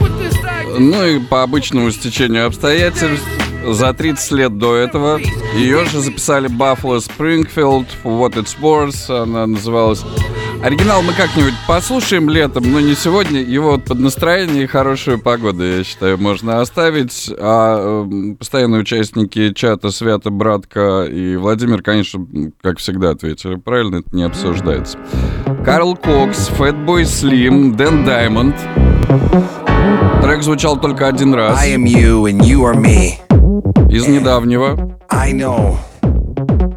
[0.00, 3.26] what this side Ну и по обычному стечению обстоятельств,
[3.66, 5.20] за 30 лет до этого
[5.56, 10.02] ее же записали Buffalo Springfield, What It's Worth, она называлась.
[10.62, 13.40] Оригинал мы как-нибудь послушаем летом, но не сегодня.
[13.40, 17.30] Его вот под настроение и хорошую погоду, я считаю, можно оставить.
[17.38, 22.26] А эм, постоянные участники чата Свята, Братка и Владимир, конечно,
[22.60, 24.98] как всегда ответили правильно, это не обсуждается.
[25.64, 28.56] Карл Кокс, Fatboy Slim, Дэн Даймонд.
[30.22, 31.56] Трек звучал только один раз.
[31.62, 33.12] I am you and you are me.
[33.90, 34.98] Из недавнего.
[35.08, 35.78] I know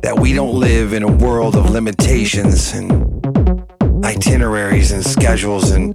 [0.04, 3.11] that we don't live in a world of limitations and
[4.04, 5.94] itineraries and schedules and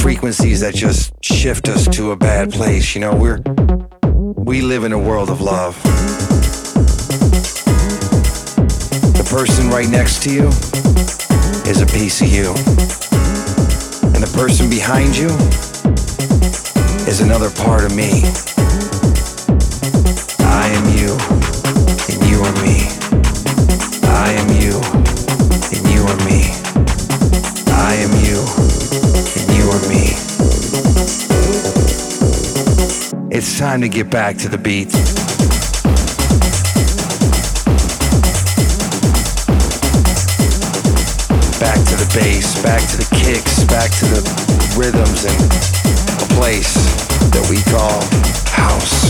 [0.00, 2.94] frequencies that just shift us to a bad place.
[2.94, 3.40] You know, we're
[4.36, 5.82] we live in a world of love.
[9.12, 10.48] The person right next to you
[11.68, 12.50] is a piece of you.
[14.14, 15.28] And the person behind you
[17.06, 18.22] is another part of me.
[20.40, 21.18] I am you,
[22.14, 22.85] and you are me.
[33.56, 34.92] Time to get back to the beat.
[41.58, 44.20] Back to the bass, back to the kicks, back to the
[44.76, 45.40] rhythms and
[46.20, 46.74] a place
[47.32, 48.04] that we call
[48.52, 49.06] house.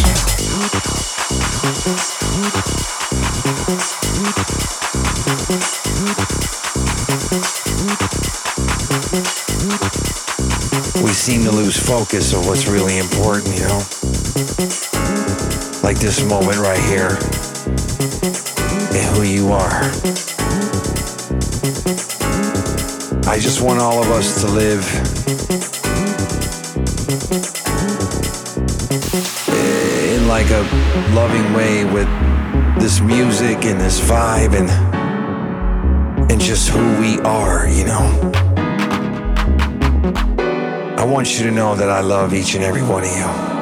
[11.02, 14.05] We seem to lose focus of what's really important, you know?
[15.86, 17.10] Like this moment right here
[18.90, 19.84] and who you are.
[23.30, 24.82] I just want all of us to live
[30.10, 30.62] in like a
[31.14, 32.08] loving way with
[32.80, 34.68] this music and this vibe and
[36.32, 38.32] and just who we are, you know.
[40.98, 43.55] I want you to know that I love each and every one of you.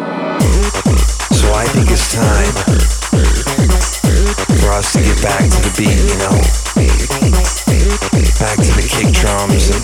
[1.95, 2.51] It's time
[4.59, 6.34] for us to get back to the beat, you know.
[8.40, 9.80] Back to the kick drums and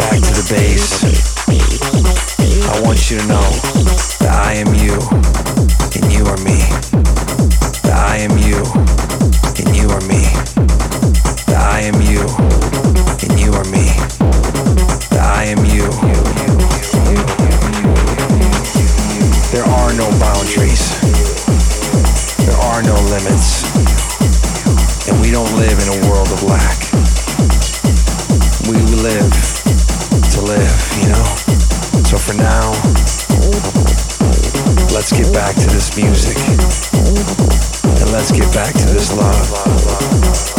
[0.00, 1.04] back to the bass.
[2.72, 3.50] I want you to know
[4.20, 4.96] that I am you
[5.92, 6.56] and you are me.
[7.82, 8.64] That I am you
[9.60, 10.24] and you are me.
[11.44, 12.24] That I am you
[13.28, 14.09] and you are me.
[23.24, 23.64] Limits.
[25.08, 26.78] And we don't live in a world of lack.
[28.68, 29.32] We live
[30.30, 31.24] to live, you know?
[32.04, 32.70] So for now,
[34.94, 36.36] let's get back to this music.
[38.00, 40.49] And let's get back to this love.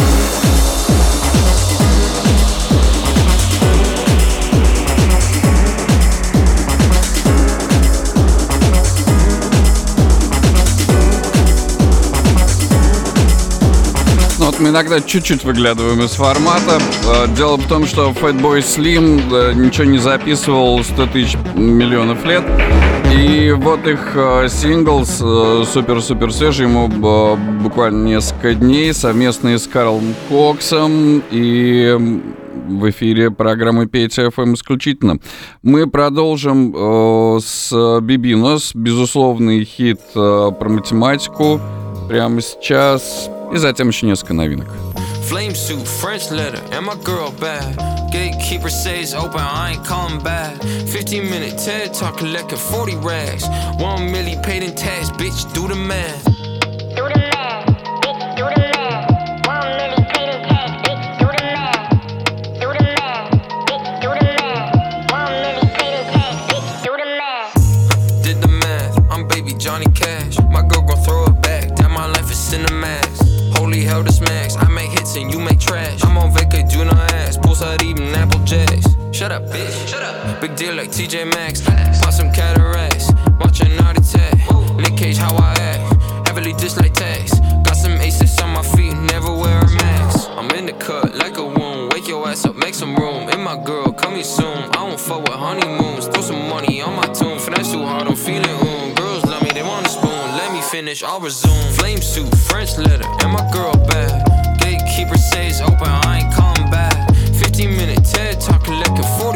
[14.67, 16.79] Иногда чуть-чуть выглядываем из формата.
[17.07, 22.43] Э, Дело в том, что Fatboy Slim э, ничего не записывал 100 тысяч миллионов лет.
[23.13, 26.87] И вот их э, сингл супер-супер свежий, ему
[27.61, 32.21] буквально несколько дней, совместный с Карлом Коксом и
[32.67, 35.17] в эфире программы Пейте FM исключительно.
[35.61, 41.59] Мы продолжим э, с Бибинос, безусловный хит про математику
[42.07, 43.29] прямо сейчас.
[43.52, 44.68] И затем еще несколько новинок.
[45.28, 47.76] Flame suit, French letter, and my girl bad.
[48.12, 50.62] Gatekeeper says open, I ain't calling back.
[50.62, 53.44] 15 minute TED talk collecting 40 rags.
[53.78, 56.24] 1 milli paid in tax, bitch, do the math.
[68.22, 70.19] Did the math, I'm baby Johnny Cash.
[75.13, 76.01] And you make trash.
[76.05, 77.37] I'm on vacay, do not ask.
[77.41, 78.85] Poolside eating apple jacks.
[79.11, 79.87] Shut up, bitch.
[79.87, 80.39] Shut up.
[80.39, 81.59] Big deal like TJ Maxx.
[81.99, 83.11] Bought some cataracts.
[83.41, 84.33] Watching Naughty Tag.
[84.77, 86.27] Nick Cage, how I act.
[86.27, 87.39] Heavily dislike tax.
[87.39, 90.29] Got some aces on my feet, never wear a mask.
[90.31, 91.91] I'm in the cut like a wound.
[91.91, 93.27] Wake your ass up, make some room.
[93.29, 94.57] In my girl, coming soon.
[94.71, 96.07] I don't fuck with honeymoons.
[96.07, 97.37] Throw some money on my tomb.
[97.37, 98.95] Finesse too hard, I'm feeling oom.
[98.95, 100.21] Girls love me, they want a spoon.
[100.39, 101.73] Let me finish, I'll resume.
[101.73, 104.30] Flame suit, French letter, and my girl bad.
[105.11, 106.95] Gatekeeper says open, I ain't calling back.
[107.39, 109.30] 15 minute TED talk, collecting 40 rags.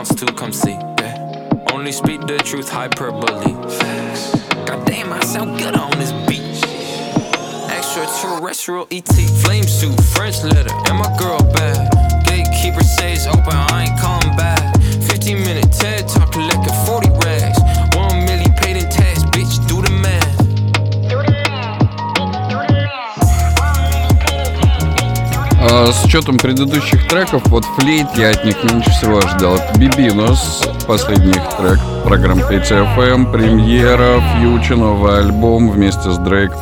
[0.00, 0.78] Wants to come see.
[0.98, 3.52] Yeah, only speak the truth, hyperbole.
[3.78, 4.32] Facts.
[4.64, 6.40] Goddamn, I sound good on this beat.
[7.68, 9.12] Extraterrestrial ET,
[9.44, 11.92] flame suit, French letter, and my girl bad.
[12.24, 14.74] Gatekeeper says open, I ain't calling back.
[15.02, 16.19] 15 minute TED talk,
[25.70, 29.54] С учетом предыдущих треков, вот флейт я от них меньше всего ожидал.
[29.54, 36.52] Это Бибинос, последний их трек, программа PTFM, премьера, фьючер, новый альбом вместе с Дрейк.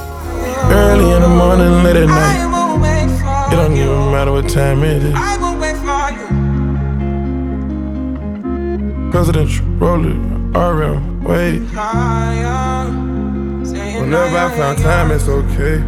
[13.99, 15.83] Whenever I found time, it's okay.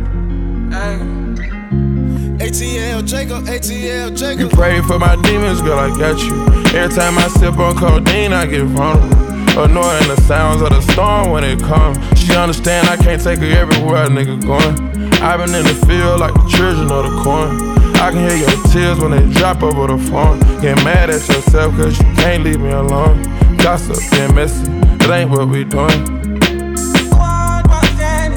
[2.51, 4.41] ATL Jacob, ATL Jacob.
[4.41, 6.35] You pray for my demons, girl, I got you.
[6.77, 9.17] Every time I sip on codeine, I get vulnerable.
[9.57, 11.97] Annoying the sounds of the storm when it comes.
[12.19, 14.75] She understand I can't take her everywhere a nigga going.
[15.23, 17.55] i been in the field like the children of the corn.
[18.03, 20.41] I can hear your tears when they drop over the phone.
[20.61, 23.23] Get mad at yourself cause you can't leave me alone.
[23.59, 26.05] Gossip and messy, it ain't what we doing.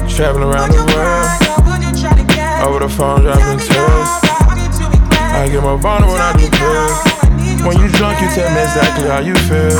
[0.08, 1.23] Traveling around the world.
[2.64, 4.08] Over the phone, dropping tears.
[5.36, 6.96] I get more vulnerable when I do pills.
[7.66, 9.76] When you drunk, you tell me exactly how you feel.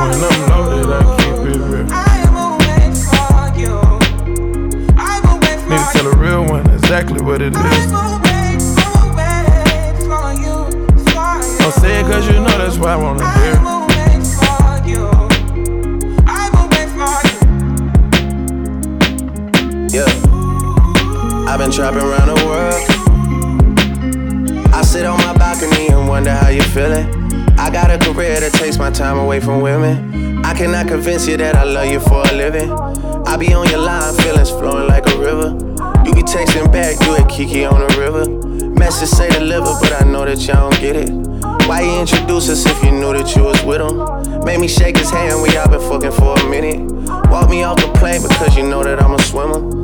[0.00, 1.84] When I'm loaded, I keep it real.
[5.68, 7.90] Need to tell a real one exactly what it is.
[11.58, 13.73] Don't say it cause you know that's why I wanna hear.
[21.54, 22.74] I've been trapping around the world.
[24.74, 27.06] I sit on my balcony and wonder how you're feeling.
[27.56, 30.44] I got a career that takes my time away from women.
[30.44, 32.72] I cannot convince you that I love you for a living.
[32.72, 35.50] I be on your line, feelings flowing like a river.
[36.04, 38.28] You be texting back, you at Kiki on the river.
[38.70, 41.10] Message say deliver, but I know that y'all don't get it.
[41.68, 44.44] Why you introduce us if you knew that you was with him?
[44.44, 46.80] Made me shake his hand, we all been fucking for a minute.
[47.30, 49.83] Walk me off the plane because you know that I'm a swimmer.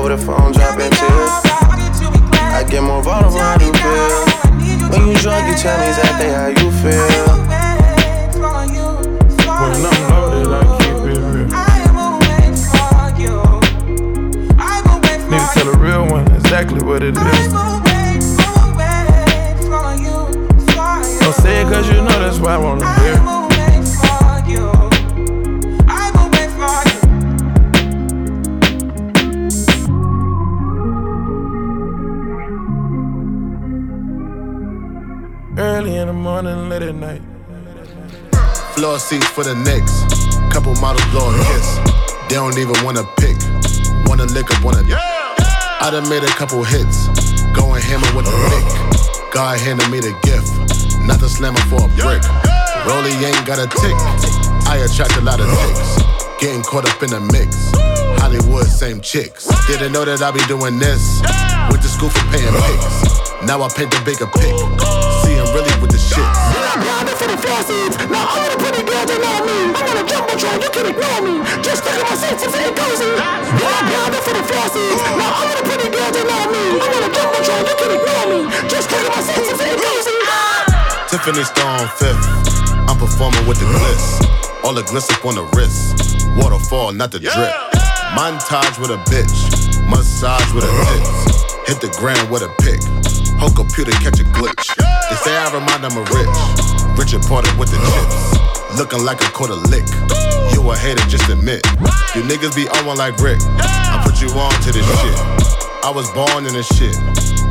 [0.00, 1.30] Over the phone, dropping tears.
[2.56, 4.24] I get more vulnerable how you feel.
[4.88, 7.04] When you drunk, you tell me exactly how you feel.
[9.60, 11.48] When I'm loaded, I keep it real.
[15.28, 17.52] Need to tell a real one exactly what it is.
[21.20, 23.39] Don't say it cause you know that's why I wanna hear.
[36.00, 37.20] In the morning, late at night.
[38.72, 39.92] Floor seats for the Knicks.
[40.48, 41.76] Couple models blow a kiss.
[42.28, 43.36] They don't even wanna pick.
[44.08, 44.82] Wanna lick up on a.
[44.96, 47.04] I done made a couple hits.
[47.52, 48.48] Going hammer with a uh.
[48.48, 49.32] lick.
[49.32, 50.48] God handed me the gift.
[51.04, 52.24] Not the slammer for a brick.
[52.88, 53.96] Rolly ain't got a tick.
[54.64, 55.56] I attract a lot of uh.
[55.68, 56.40] ticks.
[56.40, 57.70] Getting caught up in the mix.
[58.16, 59.44] Hollywood, same chicks.
[59.66, 61.20] Didn't know that I'd be doing this.
[61.68, 62.64] Went to school for paying uh.
[62.64, 63.44] pics.
[63.44, 65.19] Now I paint the bigger pic.
[67.20, 67.92] Grinding for the flossies.
[68.08, 69.76] Now all the pretty girls they know me.
[69.76, 71.44] I'm on a jumbotron, you can ignore me.
[71.60, 73.12] Just look at my senses and cozy.
[73.60, 74.96] Grinding for the flossies.
[75.20, 76.80] Now all the pretty girls they know me.
[76.80, 78.40] I'm on a jumbotron, you can ignore me.
[78.72, 80.16] Just look at my senses and cozy.
[81.12, 82.24] Tiffany Stone fifth.
[82.88, 84.24] I'm performing with the bliss.
[84.64, 86.24] All the gliss up on the wrist.
[86.40, 87.52] Waterfall, not the drip.
[88.16, 89.36] Montage with a bitch.
[89.92, 91.68] Massage with a tits.
[91.68, 92.80] Hit the ground with a pick.
[93.36, 94.99] Whole computer catch a glitch.
[95.10, 96.30] They say I remind them of rich.
[96.94, 98.78] Richard parted with the chips.
[98.78, 99.82] Looking like a quarter lick.
[100.54, 101.66] You a hater, just admit.
[102.14, 103.42] You niggas be on one like Rick.
[103.58, 105.18] I put you on to this shit.
[105.82, 106.94] I was born in this shit.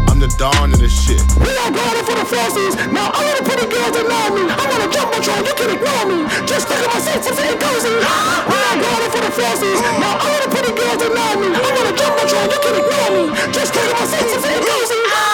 [0.08, 1.20] I'm the dawn in this shit.
[1.36, 2.80] We are grinding for the flossies.
[2.96, 4.48] Now all the pretty girls know me.
[4.48, 6.18] I'm on a jumbotron, you can ignore me.
[6.48, 7.92] Just look at my senses and cozy.
[7.92, 9.80] We are grinding for the flossies.
[10.00, 11.52] Now all the pretty girls know me.
[11.52, 13.24] I'm on a jumbotron, you can ignore me.
[13.52, 15.29] Just look at my senses and cozy.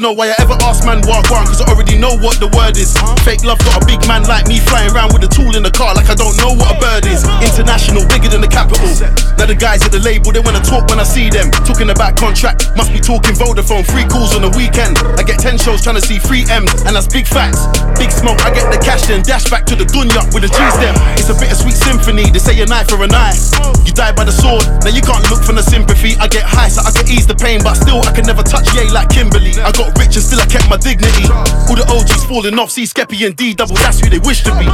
[0.00, 2.48] Don't know why I ever ask man walk on, cause I already know what the
[2.56, 2.96] word is.
[3.20, 5.70] Fake love got a big man like me flying around with a tool in the
[5.70, 7.20] car like I don't know what a bird is.
[7.44, 8.88] International, bigger than the capital.
[9.36, 11.52] Now the guys at the label, they wanna talk when I see them.
[11.68, 13.84] Talking about contract, must be talking Vodafone.
[13.84, 14.96] Free calls on the weekend.
[15.20, 17.68] I get 10 shows trying to see free M's, and that's big facts.
[18.00, 20.76] Big smoke, I get the cash then dash back to the dunya with the G's
[20.80, 20.96] them.
[21.20, 23.52] It's a bittersweet symphony, they say a knife for a knife.
[23.84, 26.16] You die by the sword, now you can't look for the sympathy.
[26.16, 28.72] I get high so I can ease the pain, but still I can never touch
[28.72, 29.52] yay like Kimberly.
[29.60, 31.26] I got rich and still I kept my dignity.
[31.68, 34.52] All the OGs falling off, see Skeppy and D double, that's who they wish to
[34.58, 34.66] be.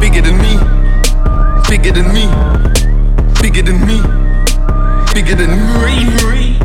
[0.00, 0.56] Bigger than me,
[1.68, 2.26] bigger than me,
[3.40, 4.00] bigger than me,
[5.14, 6.58] bigger than me.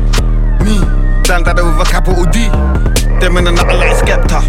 [0.63, 0.79] Me,
[1.23, 2.49] down that over capital D.
[3.19, 4.39] Them in the nothing like Skepta.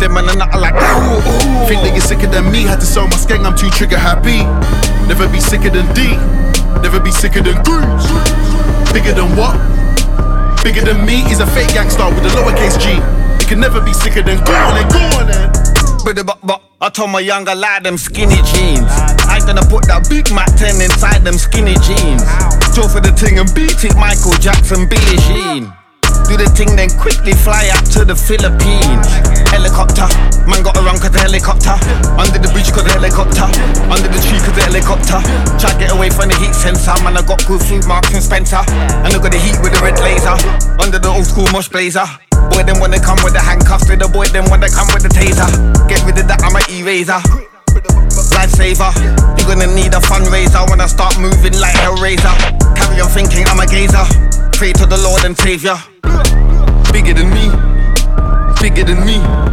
[0.00, 0.74] Them in the nothing like.
[0.74, 1.66] Ooh, ooh.
[1.68, 4.44] Think they get sicker than me, had to sell my skeng, I'm too trigger happy.
[5.06, 6.16] Never be sicker than D,
[6.80, 8.06] never be sicker than Goose.
[8.92, 9.69] Bigger than what?
[10.62, 12.94] Bigger than me is a fake gangster with a lowercase G.
[13.40, 15.70] You can never be sicker than go on go on.
[16.04, 18.84] But, but, but I told my younger lad them skinny jeans.
[19.28, 22.22] I gonna put that Big Mac 10 inside them skinny jeans.
[22.76, 25.79] Go for the thing and beat it, Michael Jackson, Billie Jean.
[26.30, 29.10] Do the thing, then quickly fly out to the Philippines.
[29.50, 30.06] Helicopter,
[30.46, 31.74] man got around cause the helicopter.
[32.14, 33.50] Under the bridge cause the helicopter.
[33.90, 35.18] Under the tree cause the helicopter.
[35.58, 36.94] Try get away from the heat sensor.
[37.02, 38.62] Man, I got good food, Marks and Spencer.
[39.02, 40.38] And I got the heat with the red laser.
[40.78, 42.06] Under the old school mosh blazer.
[42.54, 44.86] Boy, them when they come with the handcuffs, they the boy, them when they come
[44.94, 45.50] with the taser.
[45.90, 47.18] Get rid of that, I'm a eraser.
[48.38, 48.94] Lifesaver,
[49.34, 52.30] you're gonna need a fundraiser when I start moving like Hellraiser.
[52.78, 54.06] Carry on thinking I'm a gazer.
[54.54, 55.74] Pray to the Lord and Savior.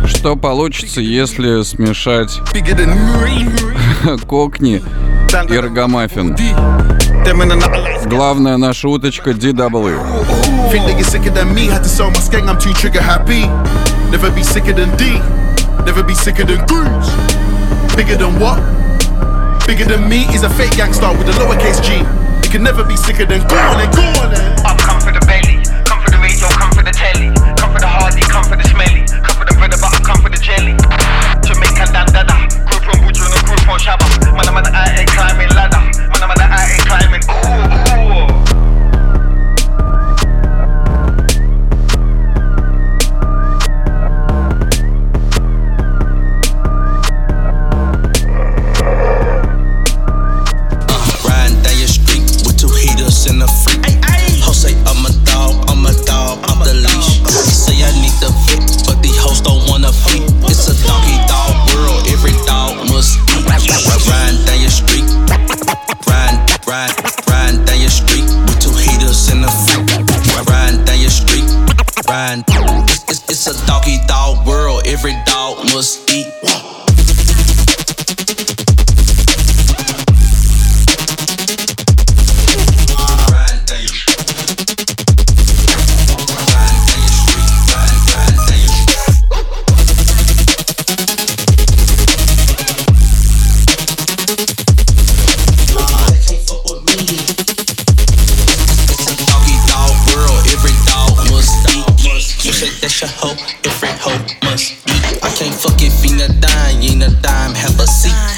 [0.06, 4.26] Что получится, если смешать bigger than me.
[4.26, 4.82] кокни
[5.50, 6.36] и рогомаффин?
[8.10, 10.00] Главная наша уточка DW.
[13.10, 13.50] I'm.
[14.12, 15.20] Never be sicker than D,
[15.86, 17.12] never be sicker than Goose.
[17.96, 18.60] Bigger than what?
[19.68, 22.00] Bigger than me is a fake gangster with a lowercase G.
[22.44, 24.66] You can never be sicker than go on then, go on then.
[24.66, 25.47] Up, come for the belly,
[30.48, 30.76] jelly.
[31.44, 32.40] Jamaican dan dada,
[32.72, 34.08] group from Buju and group from Shabba.
[34.32, 37.24] Man, I'm an I climbing ladder, man, I'm an I climbing.
[37.28, 37.87] Ooh,
[66.68, 66.96] riding,
[67.30, 69.88] riding, down your street with two heaters and a freak.
[70.48, 71.48] Riding down your street,
[72.08, 72.44] riding.
[72.48, 76.28] It's, It's, it's a doggy dog world, every dog must eat.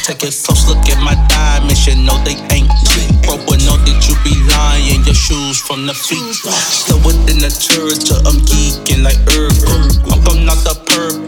[0.10, 3.14] Take a close look at my diamonds, you know they ain't cheap.
[3.30, 6.34] Bro, but know that you be lying, your shoes from the feet.
[6.34, 10.02] Slower than a turd, I'm geeking like Urkel.
[10.10, 10.74] I'm not the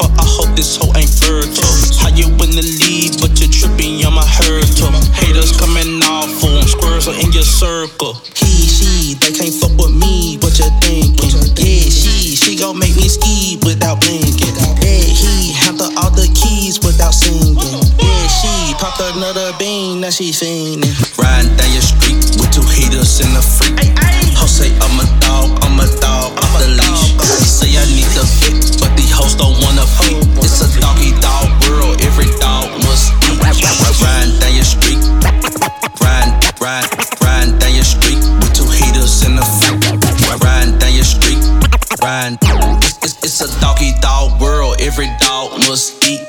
[0.02, 1.62] but I hope this hoe ain't fertile.
[2.02, 4.98] How you in the lead, but you're tripping on my hurdle.
[5.14, 8.18] Haters coming off, on squirrels are in your circle.
[8.34, 11.38] He, she, they can't fuck with me, what you thinking?
[11.54, 14.58] Yeah, she, she gon' make me ski without blinking.
[14.82, 17.61] Yeah, he handle all the keys without singing.
[18.72, 20.96] She popped another bean, now she fiending.
[21.20, 23.76] Riding down your street with two heaters and a freak.
[24.48, 27.20] Say I'm a dog, I'm a dog, I'm the leash.
[27.20, 30.24] Say I need the fit, but these hoes don't wanna feed.
[30.40, 33.44] It's a doggy dog world, every dog must eat.
[34.00, 35.04] Riding down your street,
[36.00, 36.32] riding,
[36.64, 39.84] riding, riding down your street with two heaters and a freak.
[40.40, 41.44] Riding down your street,
[42.00, 42.40] riding.
[43.04, 46.24] It's, it's a doggy dog world, every dog must eat.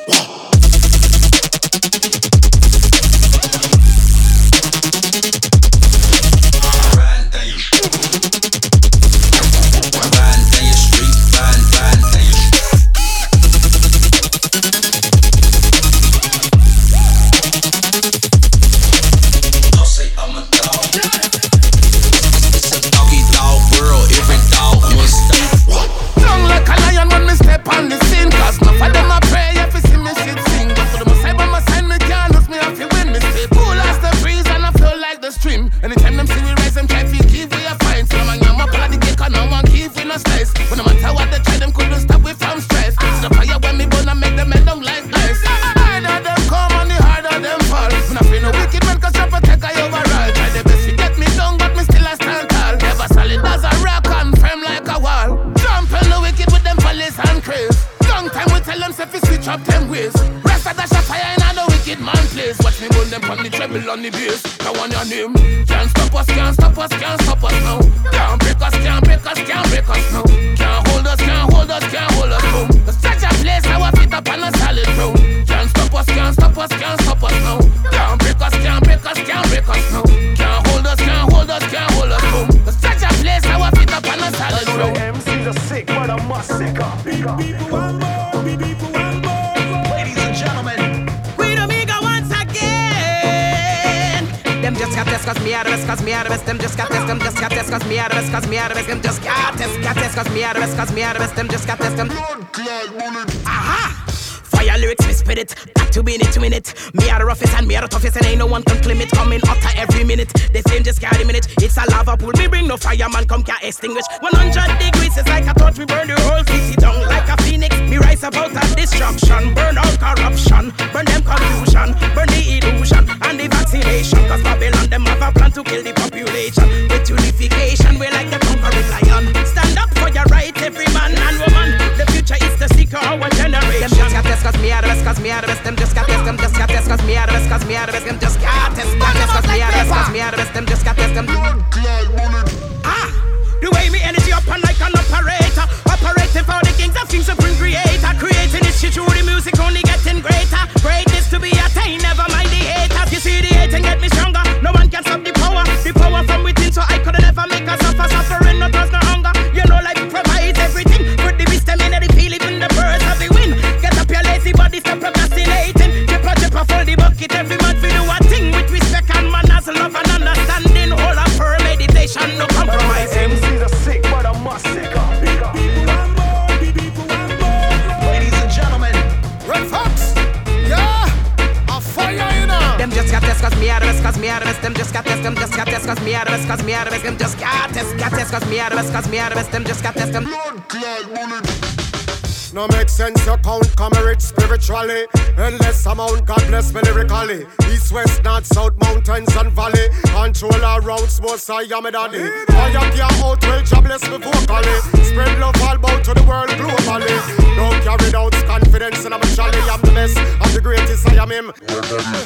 [201.72, 202.18] am a daddy.
[202.50, 204.76] I am out, well, job me vocally.
[205.08, 207.16] Spread love all about to the world globally.
[207.56, 209.58] Don't carry doubts, confidence, and I'm a jolly.
[209.70, 211.52] I'm the best, I'm the greatest, I am him.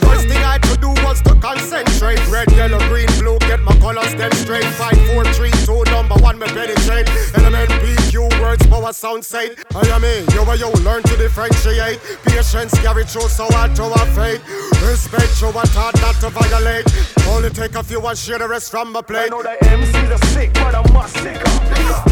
[0.02, 2.18] First thing I could do was to concentrate.
[2.28, 4.64] Red, yellow, green, blue, get my colors dead straight.
[4.74, 7.08] Five, four, three, two, number one, me penetrate.
[7.38, 9.58] Element PQ words, power sound sight.
[9.74, 12.00] I am me, you are you, learn to differentiate.
[12.24, 14.40] Patience, carry through, so I to a fate.
[14.86, 16.86] Respect you, I taught not to violate.
[17.28, 19.26] Only take a few and share the rest from my plate.
[19.26, 22.06] I know the MC's the sick, but I must sick up.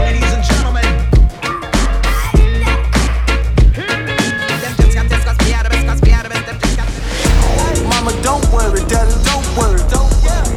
[0.00, 0.84] Ladies and gentlemen.
[7.88, 10.10] Mama, don't worry, daddy, don't worry, don't.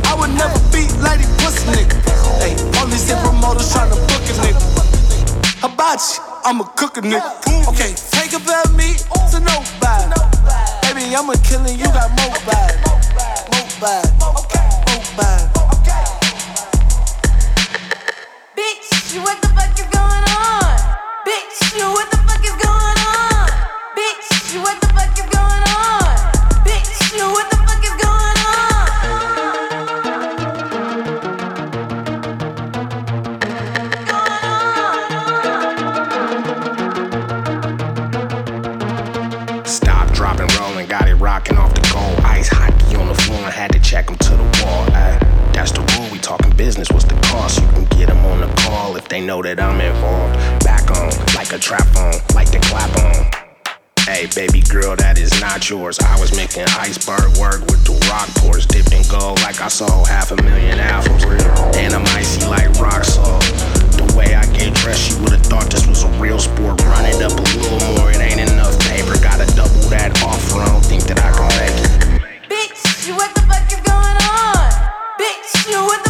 [0.07, 1.95] I would never beat lady pussy nigga.
[2.39, 4.63] Hey, only sip promoters trying to book a nigga.
[5.61, 6.26] Hibachi.
[6.48, 7.43] I'ma cook a nigga.
[7.45, 7.68] Yeah.
[7.68, 8.95] Okay, take about me
[9.32, 10.16] to nobody.
[10.82, 12.72] Baby, I'm a killer, you got mobile.
[13.52, 14.08] Mobile.
[14.88, 15.52] Mobile.
[18.56, 19.47] Bitch, you
[49.10, 50.64] they know that I'm involved.
[50.64, 53.32] Back on, like a trap on, like the clap on.
[54.03, 55.99] Hey, baby girl, that is not yours.
[55.99, 60.08] I was making iceberg work with the rock pours, dipped in gold like I sold
[60.08, 61.24] half a million albums.
[61.76, 63.43] And I'm icy like rock salt.
[63.99, 66.80] The way I get dressed, you would've thought this was a real sport.
[66.84, 69.20] Run it up a little more, it ain't enough paper.
[69.20, 72.47] Gotta double that offer, I don't think that I can make it.
[72.47, 74.72] Bitch, what the fuck is going on?
[75.20, 76.07] Bitch, you what the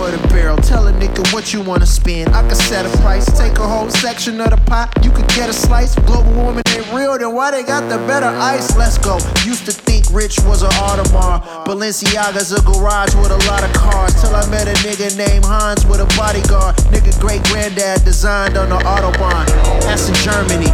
[0.00, 0.56] For the barrel.
[0.56, 2.34] Tell a nigga what you wanna spend.
[2.34, 4.88] I can set a price, take a whole section of the pot.
[5.04, 5.94] You could get a slice.
[6.08, 8.74] Global warming ain't real, then why they got the better ice?
[8.78, 9.20] Let's go.
[9.44, 11.44] Used to think rich was an Audemars.
[11.68, 14.16] Balenciaga's a garage with a lot of cars.
[14.22, 16.76] Till I met a nigga named Hans with a bodyguard.
[16.88, 19.44] Nigga great granddad designed on the Autobahn.
[19.84, 20.72] That's in Germany.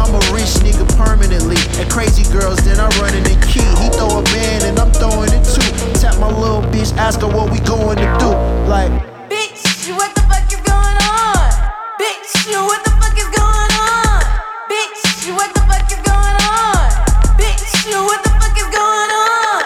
[0.00, 1.60] I'm a rich nigga permanently.
[1.76, 3.68] And crazy girls, then I run in the key.
[3.84, 5.71] He throw a man, and I'm throwing it too.
[6.00, 8.30] Tap my little bitch, ask her what we going to do.
[8.68, 8.90] Like,
[9.30, 9.62] Bitch,
[9.96, 11.50] what the fuck is going on?
[12.00, 12.32] Bitch,
[12.68, 14.22] what the fuck is going on?
[14.70, 16.90] Bitch, what the fuck is going on?
[17.38, 17.74] Bitch,
[18.08, 19.62] what the fuck is going on?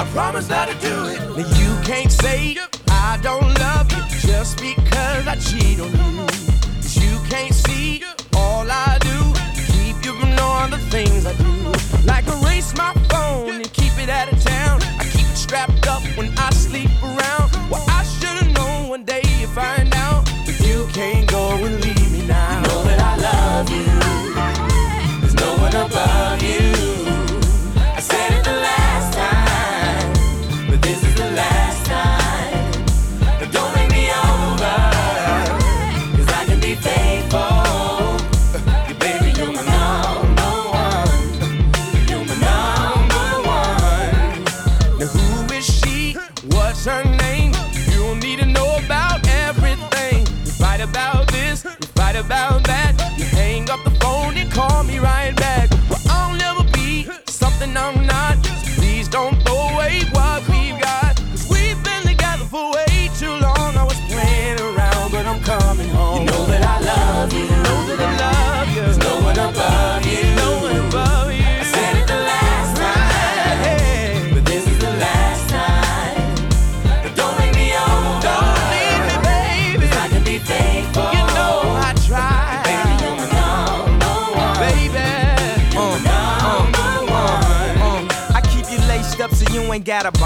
[0.00, 1.20] I promise not to do it.
[1.36, 2.56] Now you can't say
[2.88, 6.26] I don't love you just because I cheat on you.
[6.26, 8.02] 'Cause you can't see
[8.36, 9.18] all I do.
[9.72, 11.63] Keep you from knowing the things I do.
[12.04, 14.82] Like erase my phone and keep it out of town.
[15.00, 16.90] I keep it strapped up when I sleep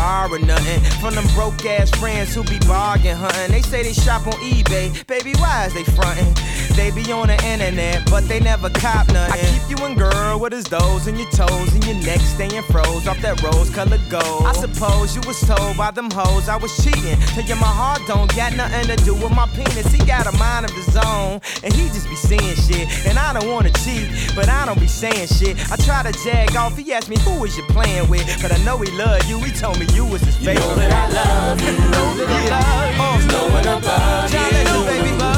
[0.09, 3.51] nothing from them broke ass friends who be bargain hunting.
[3.53, 5.35] They say they shop on eBay, baby.
[5.35, 6.35] Why is they frontin'?
[6.79, 9.35] They be on the internet, but they never cop nothing.
[9.35, 12.63] I keep you in girl with his those and your toes and your neck staying
[12.71, 14.47] froze off that rose colored gold.
[14.47, 17.19] I suppose you was told by them hoes I was cheating.
[17.35, 19.91] Tell you my heart don't got nothing to do with my penis.
[19.91, 22.87] He got a mind of his own, and he just be saying shit.
[23.09, 24.07] And I don't wanna cheat,
[24.37, 25.59] but I don't be saying shit.
[25.73, 26.77] I try to jag off.
[26.77, 29.41] He asked me who was you playing with, but I know he loved you.
[29.41, 30.55] He told me you was his favorite.
[30.55, 31.73] You know that I love you.
[31.91, 33.29] know that I love you.
[33.29, 34.39] There's no one above you.
[34.39, 35.38] Baby, love you.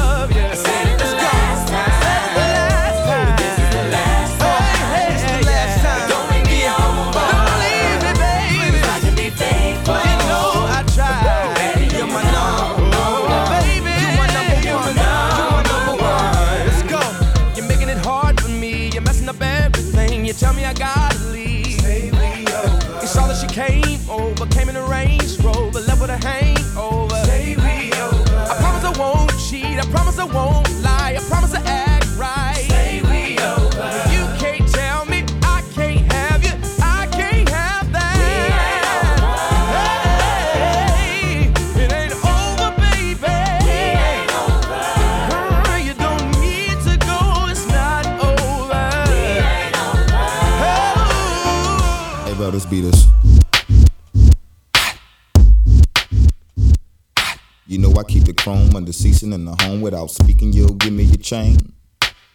[58.31, 60.53] the chrome under season in the home without speaking.
[60.53, 61.73] You'll give me your chain.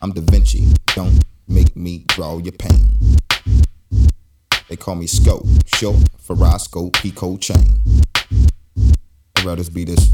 [0.02, 0.66] I'm Da Vinci.
[0.94, 2.90] Don't make me draw your pain.
[4.68, 7.80] They call me Scope, short for Roscoe Pico chain.
[8.14, 10.10] Hey, bro, this beat us.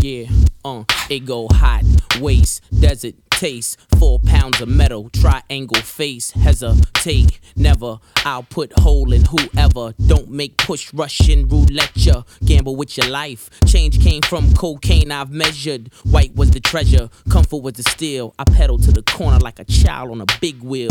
[0.00, 0.28] Yeah,
[0.64, 1.84] uh, it go hot,
[2.20, 7.98] waist, desert taste, four pounds of metal, triangle face, hesitate, never.
[8.24, 9.94] I'll put hole in whoever.
[10.06, 12.22] Don't make push Russian roulette ya.
[12.44, 13.50] Gamble with your life.
[13.66, 15.90] Change came from cocaine I've measured.
[16.04, 18.34] White was the treasure, comfort was the steel.
[18.38, 20.90] I pedal to the corner like a child on a big wheel.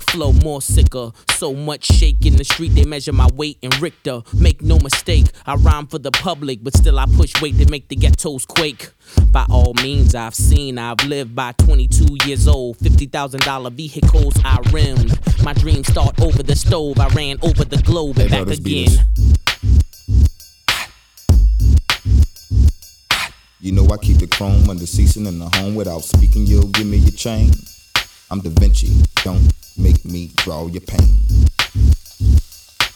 [0.00, 2.74] Flow more sicker, so much shake in the street.
[2.74, 4.22] They measure my weight in Richter.
[4.34, 7.88] Make no mistake, I rhyme for the public, but still I push weight to make
[7.88, 8.90] the ghettos quake.
[9.30, 12.78] By all means, I've seen, I've lived by 22 years old.
[12.78, 15.18] $50,000 vehicles I rimmed.
[15.42, 16.98] My dreams start over the stove.
[16.98, 19.06] I ran over the globe and Hey, back again.
[23.60, 26.46] You know I keep the chrome under season in the home without speaking.
[26.46, 27.52] You'll give me your chain.
[28.30, 28.90] I'm Da Vinci.
[29.22, 31.16] Don't make me draw your pain.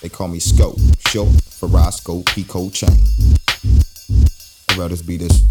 [0.03, 0.79] They call me Scope,
[1.09, 2.99] short for Roscoe Pico Chain.
[4.71, 5.43] I'd rather be this.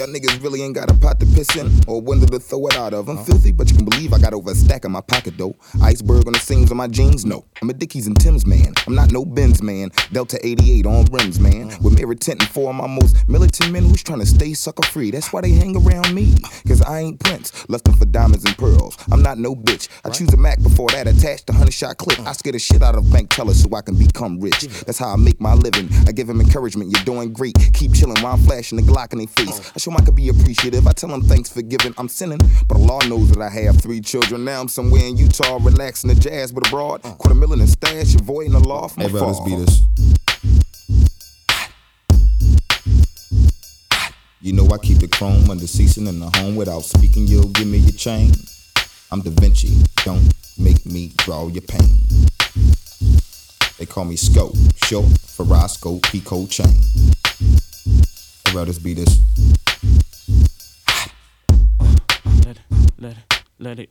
[0.00, 2.74] Y'all niggas really ain't got a pot to piss in or window to throw it
[2.74, 3.10] out of.
[3.10, 5.54] I'm filthy, but you can believe I got over a stack in my pocket though.
[5.82, 7.44] Iceberg on the seams of my jeans, no.
[7.60, 8.72] I'm a Dickies and Tim's man.
[8.86, 9.90] I'm not no Benz man.
[10.10, 11.66] Delta 88 on rims, man.
[11.82, 14.88] With mirror tint and four of my most militant men who's trying to stay sucker
[14.88, 15.10] free.
[15.10, 16.34] That's why they hang around me.
[16.66, 18.96] Cause I ain't Prince, lusting for diamonds and pearls.
[19.12, 19.90] I'm not no bitch.
[20.02, 22.18] I choose a Mac before that attached a hundred shot clip.
[22.20, 24.60] I scare the shit out of bank tellers so I can become rich.
[24.86, 25.90] That's how I make my living.
[26.08, 26.90] I give them encouragement.
[26.90, 27.54] You're doing great.
[27.74, 29.60] Keep chilling while I'm flashing the Glock in their face.
[29.60, 29.72] Oh.
[29.76, 30.86] I show 'em I can be appreciative.
[30.86, 31.94] I tell them thanks for giving.
[31.98, 34.44] I'm sinning, but Allah knows that I have three children.
[34.44, 37.02] Now I'm somewhere in Utah, relaxing the jazz, but abroad.
[37.02, 37.18] Mm.
[37.18, 39.20] Quarter million in stash, avoiding the law from Hey, afar.
[39.20, 39.82] brothers, be this.
[44.42, 47.26] You know I keep the chrome under season in the home without speaking.
[47.26, 48.32] You'll give me your chain.
[49.12, 49.76] I'm Da Vinci.
[50.04, 51.98] Don't make me draw your pain.
[53.78, 56.74] They call me Scope, short for Roscoe Pico Chain.
[58.46, 59.18] I'd rather be this.
[63.02, 63.88] Let it, let it.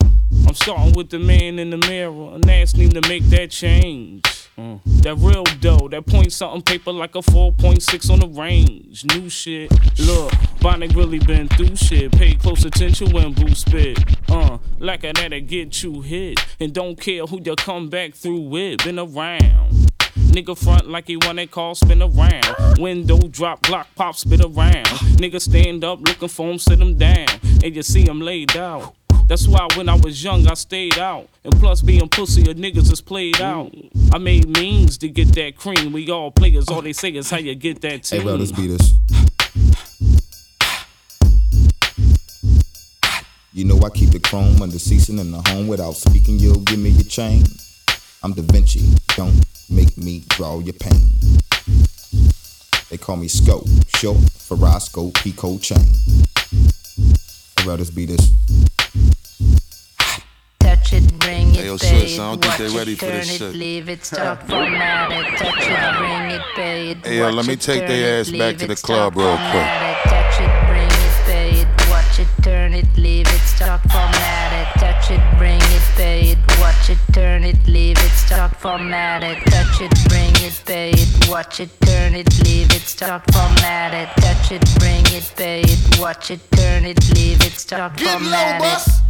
[0.47, 4.23] I'm starting with the man in the mirror and asking him to make that change.
[4.55, 9.05] Uh, that real dough, that point something paper like a 4.6 on the range.
[9.05, 9.71] New shit.
[9.99, 10.31] Look,
[10.61, 12.11] Bonnie really been through shit.
[12.11, 13.97] Pay close attention when Boo spit.
[14.29, 16.39] Uh, like a that'll get you hit.
[16.59, 18.83] And don't care who you come back through with.
[18.83, 19.89] Been around.
[20.29, 22.77] Nigga front like he want that call spin around.
[22.77, 24.85] Window drop, block pop, spit around.
[25.17, 27.27] Nigga stand up looking for him, sit him down.
[27.63, 28.93] And you see him laid out.
[29.29, 31.29] That's why when I was young, I stayed out.
[31.43, 33.71] And plus, being pussy, a niggas is played out.
[34.11, 35.93] I made means to get that cream.
[35.93, 38.23] We all players, all they say is how you get that Hey, team.
[38.23, 38.95] brothers, be this.
[43.53, 46.39] You know I keep the chrome under season in the home without speaking.
[46.39, 47.43] You'll give me your chain.
[48.23, 48.81] I'm Da Vinci.
[49.15, 51.11] Don't make me draw your pain.
[52.89, 55.85] They call me Scope, short for Roscoe Pico Chain.
[57.59, 58.31] I'd rather be this.
[60.91, 62.95] It, bring it, Hey, yo, pay sis, it, I don't think watch they it, ready
[62.95, 63.55] for this it, shit.
[63.55, 67.55] leave it, stop, format it, touch it, bring it, pay it, Hey, yo, let me
[67.55, 70.58] take their ass back to the club real quick.
[72.19, 76.21] It, watch it, turn it, leave it, stop, format it, touch it, bring it, pay
[76.31, 80.91] it, watch it, turn it, leave it, stop, format it, touch it, bring it, pay
[80.91, 85.61] it, watch it, turn it, leave it, stop, format it, touch it, bring it, pay
[85.61, 89.09] it, watch it, turn it, leave it, stop, format it.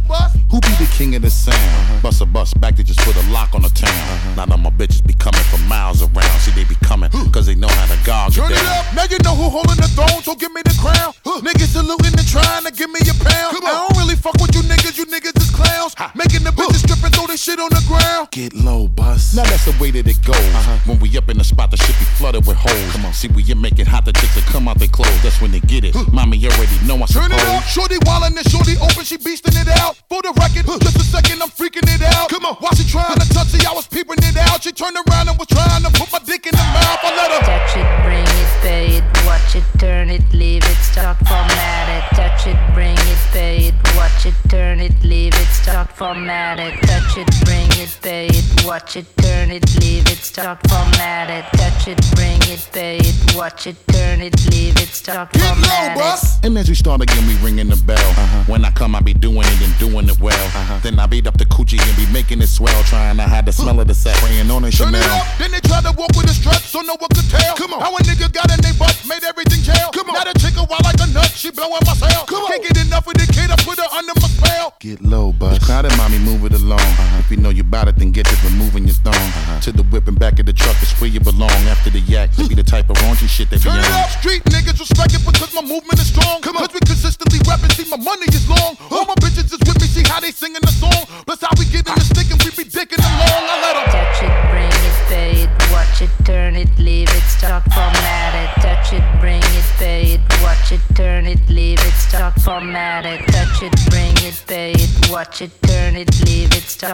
[0.50, 2.02] Who be the king of the sound?
[2.02, 3.90] Bust a bus back to just put a lock on the town.
[3.90, 4.34] Uh-huh.
[4.34, 6.38] Now that my bitches be coming from miles around.
[6.40, 8.94] See, they be coming cause they know how to gog Turn it it up.
[8.94, 11.14] Now you know who holding the throne, so give me the crown.
[11.40, 13.56] Niggas saluting and trying to give me a pound.
[13.62, 15.94] I don't really fuck with you niggas, you niggas is clowns.
[16.14, 18.30] Making the bitches strip and throw this shit on the ground.
[18.30, 19.34] Get low, bus.
[19.34, 20.36] Now that's the way that it goes.
[20.36, 20.78] Uh-huh.
[20.86, 22.92] When we up in the spot, the shit be flooded with holes.
[22.92, 23.12] Come on.
[23.12, 25.22] See, we you make it hot, the chicks that come out they clothes.
[25.22, 25.94] That's when they get it.
[26.12, 27.40] Mommy already know I Turn suppose.
[27.42, 29.96] it up, shorty wildin' and shorty open, she beastin' it out.
[30.08, 32.28] For the record, just a second, I'm freaking it out.
[32.28, 34.62] Come on, while she trying to touch it, I was peeping it out.
[34.62, 37.00] She turned around and was trying to put my dick in the mouth.
[37.02, 40.78] I let her Touch it, bring it, pay it, watch it, turn it, leave it,
[40.82, 42.04] stop, format it.
[42.16, 46.74] Touch it, bring it, pay it, watch it, turn it, leave it, stop, format it.
[46.86, 51.44] Touch it, bring it, pay it, watch it, turn it, leave it, stop, format it.
[51.58, 56.44] Touch it, bring it, pay it, watch it, turn it, leave it, stop, format it.
[56.44, 57.98] And as we start again, we ringing the bell.
[57.98, 58.44] Uh-huh.
[58.46, 60.46] When I come, I be doing it and doing it well.
[60.46, 60.80] Uh-huh.
[60.82, 62.82] Then I beat up the coochie and be making it swell.
[62.84, 64.16] Trying to hide the smell of the set.
[64.16, 65.02] Praying on a Turn Chanel.
[65.02, 67.56] it up, then they try to walk with a strut, so no one could tell.
[67.56, 69.90] Come on, how a nigga got in they butt, made everything jail.
[69.92, 72.24] Come on, now the chick a wild like a nut, she blowing my cell.
[72.26, 74.74] Come on, can't get enough of the kid, I put her under my spell.
[74.80, 75.58] Get low, bus.
[75.64, 76.80] Crowd it, mommy, move it along.
[76.80, 77.18] Uh-huh.
[77.20, 79.14] If you know you bout it, then get to removing your thong.
[79.14, 79.60] Uh-huh.
[79.60, 81.50] To the whip and back of the truck is where you belong.
[81.68, 84.10] After the yak, to be the type of raunchy shit they be Turn it up,
[84.10, 86.40] street niggas respect it because my movement is strong.
[86.40, 88.76] Come on, cause we consistently rapping, see my money is long.
[88.90, 89.14] All my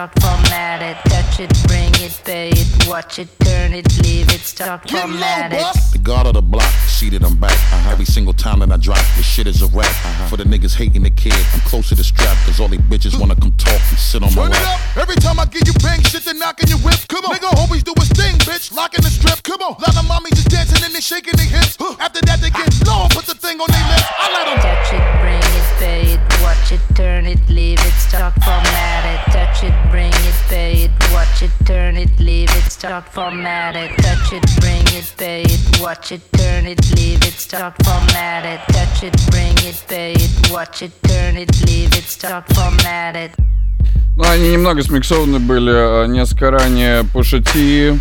[0.07, 1.09] stop, format it.
[1.09, 5.65] Touch it, bring it, pay it, watch it, turn it, leave it, stop, format it.
[5.91, 7.51] The guard of the block, seated I'm back.
[7.51, 7.91] Uh-huh.
[7.91, 9.85] Every single time that I drop, this shit is a rap.
[9.85, 10.27] Uh-huh.
[10.27, 12.35] For the niggas hating the kid, I'm close to the strap.
[12.45, 14.79] Cause all they bitches wanna come talk and sit on my Turn it lap.
[14.79, 14.97] up.
[14.97, 16.99] Every time I give you bang shit, they knocking your whip.
[17.07, 17.35] Come on.
[17.35, 18.73] Nigga always do his thing, bitch.
[18.73, 19.41] Locking the strip.
[19.43, 19.75] Come on.
[19.79, 21.77] Lot of mommies just dancing and they shaking their hips.
[21.99, 24.07] After that, they get low, put the thing on their lips.
[24.19, 24.57] I let them.
[24.61, 25.46] Touch it, bring it, pay it,
[26.66, 29.32] watch it, turn it, leave it, stop, format it.
[29.32, 30.72] Touch it, bring it, pay
[32.02, 36.66] it, leave it, start format it, touch it, bring it, pay it, watch it, turn
[36.66, 41.36] it, leave it, start format it, touch it, bring it, pay it, watch it, turn
[41.36, 43.32] it, leave it, start format it.
[44.16, 47.98] Ну, они немного смиксованы были э, несколько ранее по шати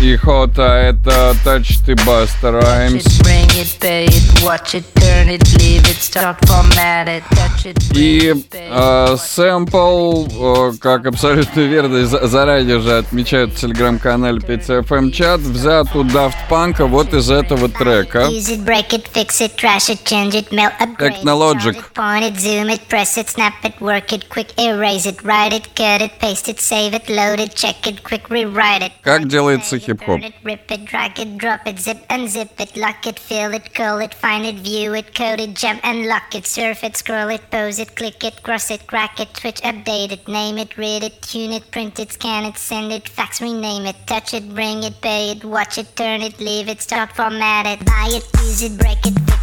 [0.00, 3.02] и Хота это Touch the Bust Rhymes.
[7.94, 15.40] И э, сэмпл, а, как абсолютно верно, заранее же отмечают в телеграм-канале 5FM эм чат,
[15.40, 18.28] взят у Daft Punk а вот из этого трека.
[20.98, 21.76] Technologic.
[29.02, 30.20] Как делается your problem?
[30.20, 33.52] Burn it, rip it, drag it, drop it, zip and zip it, lock it, fill
[33.54, 36.96] it, curl it, find it, view it, code it, jump and lock it, surf it,
[36.96, 40.76] scroll it, pose it, click it, cross it, crack it, switch, update it, name it,
[40.76, 44.54] read it, tune it, print it, scan it, send it, fax, rename it, touch it,
[44.54, 48.24] bring it, pay it, watch it, turn it, leave it, stop, format it, buy it,
[48.44, 49.27] use it, break it,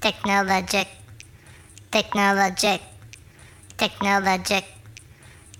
[0.00, 0.88] Technologic,
[1.90, 2.80] technologic,
[3.78, 4.64] technologic,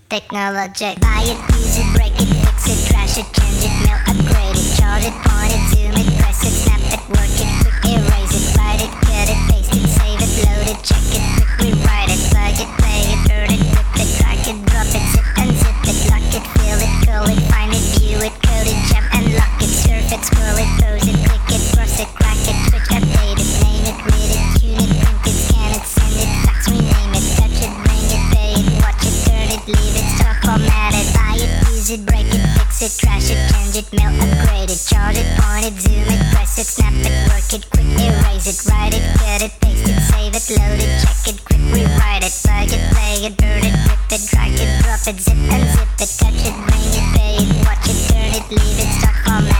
[0.09, 0.99] technologic.
[1.01, 4.69] Buy it, use it, break it, fix it, trash it, change it, mail, upgrade it,
[4.77, 8.45] charge it, point it, zoom it, press it, snap it, work it, quick erase it,
[8.55, 12.21] write it, cut it, paste it, save it, load it, check it, quick rewrite it,
[12.29, 15.97] plug it, play it, burn it, rip it, drag it, drop it, zip unzip it,
[16.13, 19.57] lock it, fill it, curl it, find it, view it, code it, jump and lock
[19.59, 21.16] it, surf it, scroll it, pose it,
[31.89, 35.65] it, break it, fix it, trash it, change it, mail, upgrade it, charge it, point
[35.65, 39.41] it, zoom it, press it, snap it, work it, quick erase it, write it, cut
[39.41, 43.23] it, paste it, save it, load it, check it, quick rewrite it, plug it, play
[43.23, 46.87] it, burn it, rip it, drag it, drop it, zip unzip it, touch it, bring
[46.91, 49.56] it, pay it, watch it, turn it, leave it, start, format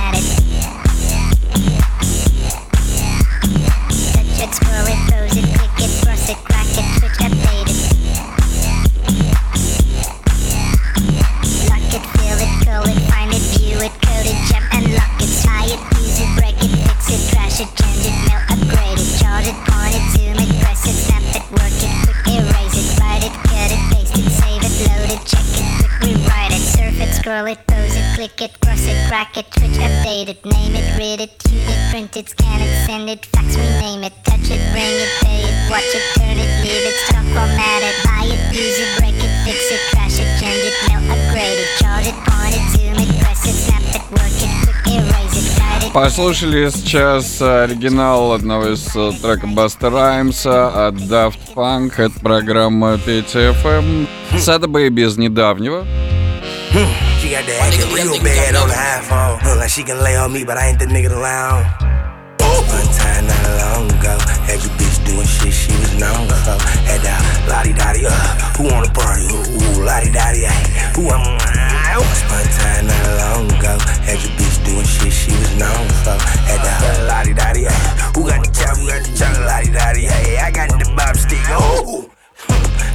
[17.65, 19.01] change it, mail, upgrade.
[19.01, 21.89] It, charge it, point it, zoom it, press it, snap it, work it,
[22.29, 26.61] erase it, it, cut it, paste it, save it, load it, check it, rewrite it,
[26.61, 27.57] surf it, scroll it,
[27.97, 28.97] it, click it, cross it,
[29.57, 33.55] switch, update it, name it, read it, it, print it, scan it, send it, fax,
[33.57, 36.97] rename it, touch it, bring it, pay it, watch it, turn it, leave it,
[37.33, 41.57] format it, buy it, use it, break it, fix it, trash it, change it, upgrade
[41.57, 44.46] it, charge it, point it, zoom it, press it, snap it, work it,
[45.97, 51.93] Послушали сейчас оригинал одного из э, трека Баста Раймса от Daft Punk.
[51.97, 54.07] Это программа PTFM.
[54.37, 55.87] Сада Бэйби из недавнего.
[67.99, 69.25] Uh, who wanna party?
[69.25, 71.76] Ooh, ooh lottie dottie, ay.
[72.03, 72.27] I?
[72.29, 76.17] One time not long ago, had your bitch doing shit she was known for.
[76.45, 77.65] Had that lottie dottie.
[78.15, 78.77] Who got the chop?
[78.77, 79.37] Who got the chop?
[79.45, 80.45] Lottie dottie, ay.
[80.45, 81.39] I got the bob stick.
[81.49, 82.09] Oh.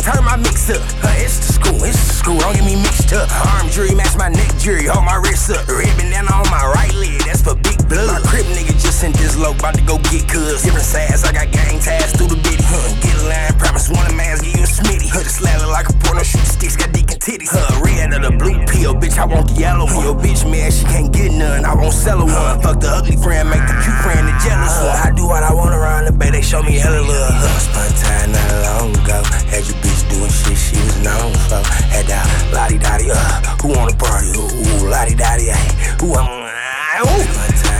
[0.02, 3.12] Turn my mix up, uh, it's the school, it's the school, don't get me mixed
[3.14, 3.30] up.
[3.54, 5.62] Arm jury, match my neck jury, hold my wrist up.
[5.70, 8.10] Red bandana on my right leg, that's for big blood.
[8.10, 10.66] My crib nigga just sent this low, about to go get cuz.
[10.66, 12.66] Different sides, I got gang ties through the bitty.
[12.66, 15.06] Huh, get a line, promise one of mask, give you a smitty.
[15.06, 17.54] Huh, the slather like a porno, shoot sticks, got dick and titties.
[17.54, 20.02] Huh, red or the blue pill, bitch, I want the yellow one.
[20.02, 22.58] Your bitch mad, she can't get none, I won't sell her one.
[22.58, 24.98] Fuck the ugly friend, make the cute friend the jealous one.
[24.98, 27.38] I do what I want around the bay, they show me hella love.
[27.38, 31.62] Huh, spun time not long ago, had your bitch doing shit she was known for.
[31.92, 34.28] Had that lottie dottie, uh, who wanna party?
[34.28, 35.96] Ooh, ooh lottie dottie, ay.
[36.00, 37.68] Who am I?
[37.68, 37.71] Ooh.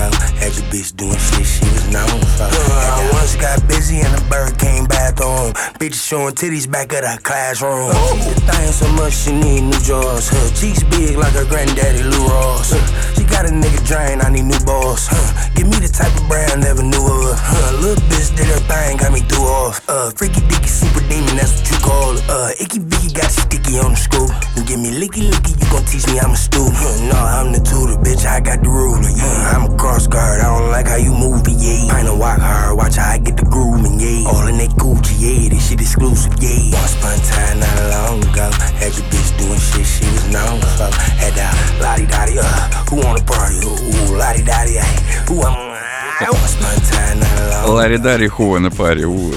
[0.00, 2.48] Ago, had your bitch doing shit she was known for.
[2.48, 5.52] I once got busy and the bird came bathroom.
[5.76, 7.92] Bitches showing titties back at her classroom.
[7.92, 10.28] She the thing so much she need new drawers.
[10.28, 12.72] Her cheeks big like her granddaddy Lou Ross.
[12.72, 13.14] Huh.
[13.14, 15.08] She got a nigga drain, I need new balls.
[15.10, 15.50] Huh.
[15.54, 17.36] Give me the type of brand never knew of.
[17.36, 17.76] Huh.
[17.80, 19.82] Little bitch did her thing, got me through off.
[19.88, 22.24] Uh, freaky dicky super demon, that's what you call it.
[22.28, 24.30] Uh, icky Vicky got sticky on the scoop.
[24.66, 27.10] give me licky licky, you gon' teach me I'm a student.
[27.10, 29.10] No, I'm the tutor, bitch, I got the ruler.
[29.10, 31.89] Yeah, I'm a cross guard, I don't like how you move it, yeah.
[31.89, 34.29] Pint of walk hard, watch how I get the grooving, yeah.
[34.29, 36.69] All in that Gucci, yeah, this shit exclusive, yeah.
[36.75, 38.47] Once upon a time, not long ago,
[38.77, 40.89] had the bitch doing shit she was known for.
[41.17, 41.47] Had the
[41.81, 43.63] lottie dottie, uh, who wanna party?
[43.65, 44.95] Ooh, lottie dottie, ay,
[45.27, 45.75] who I'm.
[46.21, 49.05] Once upon a time, not long Ларри Дарри Хува на паре.
[49.05, 49.31] у.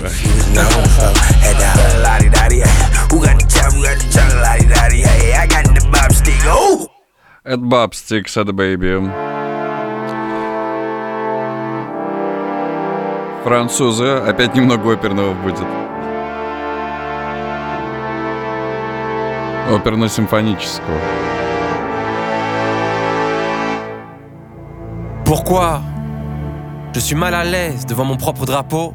[0.55, 1.11] known for.
[1.43, 2.29] Had the lottie
[13.45, 14.23] Французы.
[14.27, 15.67] Опять немного оперного будет.
[19.71, 20.99] Оперно-симфонического.
[25.25, 25.83] Pourquoi
[26.95, 28.95] je suis mal à l'aise devant mon propre drapeau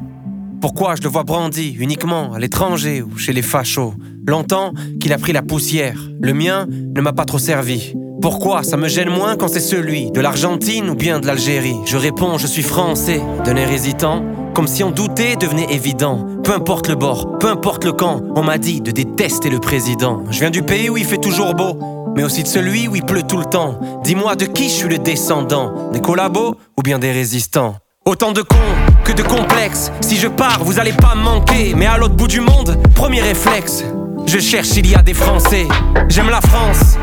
[0.60, 3.94] Pourquoi je le vois brandi uniquement à l'étranger ou chez les fachos
[4.26, 7.94] Longtemps qu'il a pris la poussière, le mien ne m'a pas trop servi.
[8.20, 11.96] Pourquoi ça me gêne moins quand c'est celui de l'Argentine ou bien de l'Algérie Je
[11.96, 16.25] réponds, je suis français, d'un air hésitant, comme si on doutait devenait évident.
[16.43, 20.23] Peu importe le bord, peu importe le camp, on m'a dit de détester le président.
[20.29, 21.77] Je viens du pays où il fait toujours beau,
[22.15, 23.79] mais aussi de celui où il pleut tout le temps.
[24.03, 25.91] Dis-moi de qui je suis le descendant?
[25.91, 27.75] Des collabos ou bien des résistants?
[28.05, 28.57] Autant de cons
[29.03, 29.91] que de complexes.
[30.01, 31.73] Si je pars, vous allez pas me manquer.
[31.75, 33.83] Mais à l'autre bout du monde, premier réflexe.
[34.25, 35.67] Je cherche s'il y a des Français.
[36.07, 36.97] J'aime la France.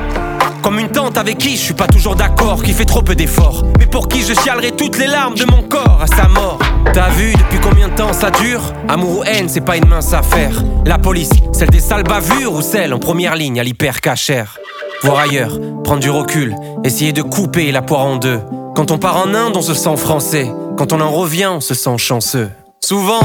[0.66, 3.62] Comme une tante avec qui je suis pas toujours d'accord, qui fait trop peu d'efforts.
[3.78, 6.58] Mais pour qui je chialerai toutes les larmes de mon corps à sa mort.
[6.92, 8.72] T'as vu depuis combien de temps ça dure?
[8.88, 10.64] Amour ou haine, c'est pas une mince affaire.
[10.84, 14.58] La police, celle des sales bavures ou celle en première ligne à l'hyper cachère
[15.04, 18.40] Voir ailleurs, prendre du recul, essayer de couper la poire en deux.
[18.74, 20.50] Quand on part en Inde, on se sent français.
[20.76, 22.50] Quand on en revient, on se sent chanceux.
[22.84, 23.20] Souvent,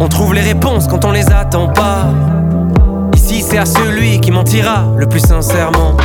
[0.00, 2.06] on trouve les réponses quand on les attend pas.
[3.54, 5.96] C'est à celui qui mentira le plus sincèrement.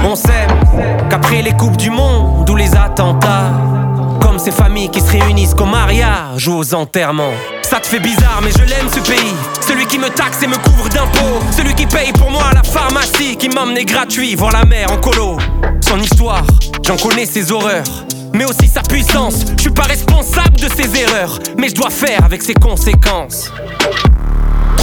[0.00, 0.48] On sait
[1.08, 3.52] qu'après les coupes du monde ou les attentats,
[4.20, 7.30] comme ces familles qui se réunissent qu'au mariage ou aux enterrements.
[7.62, 9.36] Ça te fait bizarre, mais je l'aime ce pays.
[9.60, 11.40] Celui qui me taxe et me couvre d'impôts.
[11.52, 15.38] Celui qui paye pour moi la pharmacie, qui m'emmenait gratuit voir la mer en colo.
[15.82, 16.42] Son histoire,
[16.84, 17.84] j'en connais ses horreurs.
[18.34, 22.24] Mais aussi sa puissance, je suis pas responsable de ses erreurs, mais je dois faire
[22.24, 23.52] avec ses conséquences.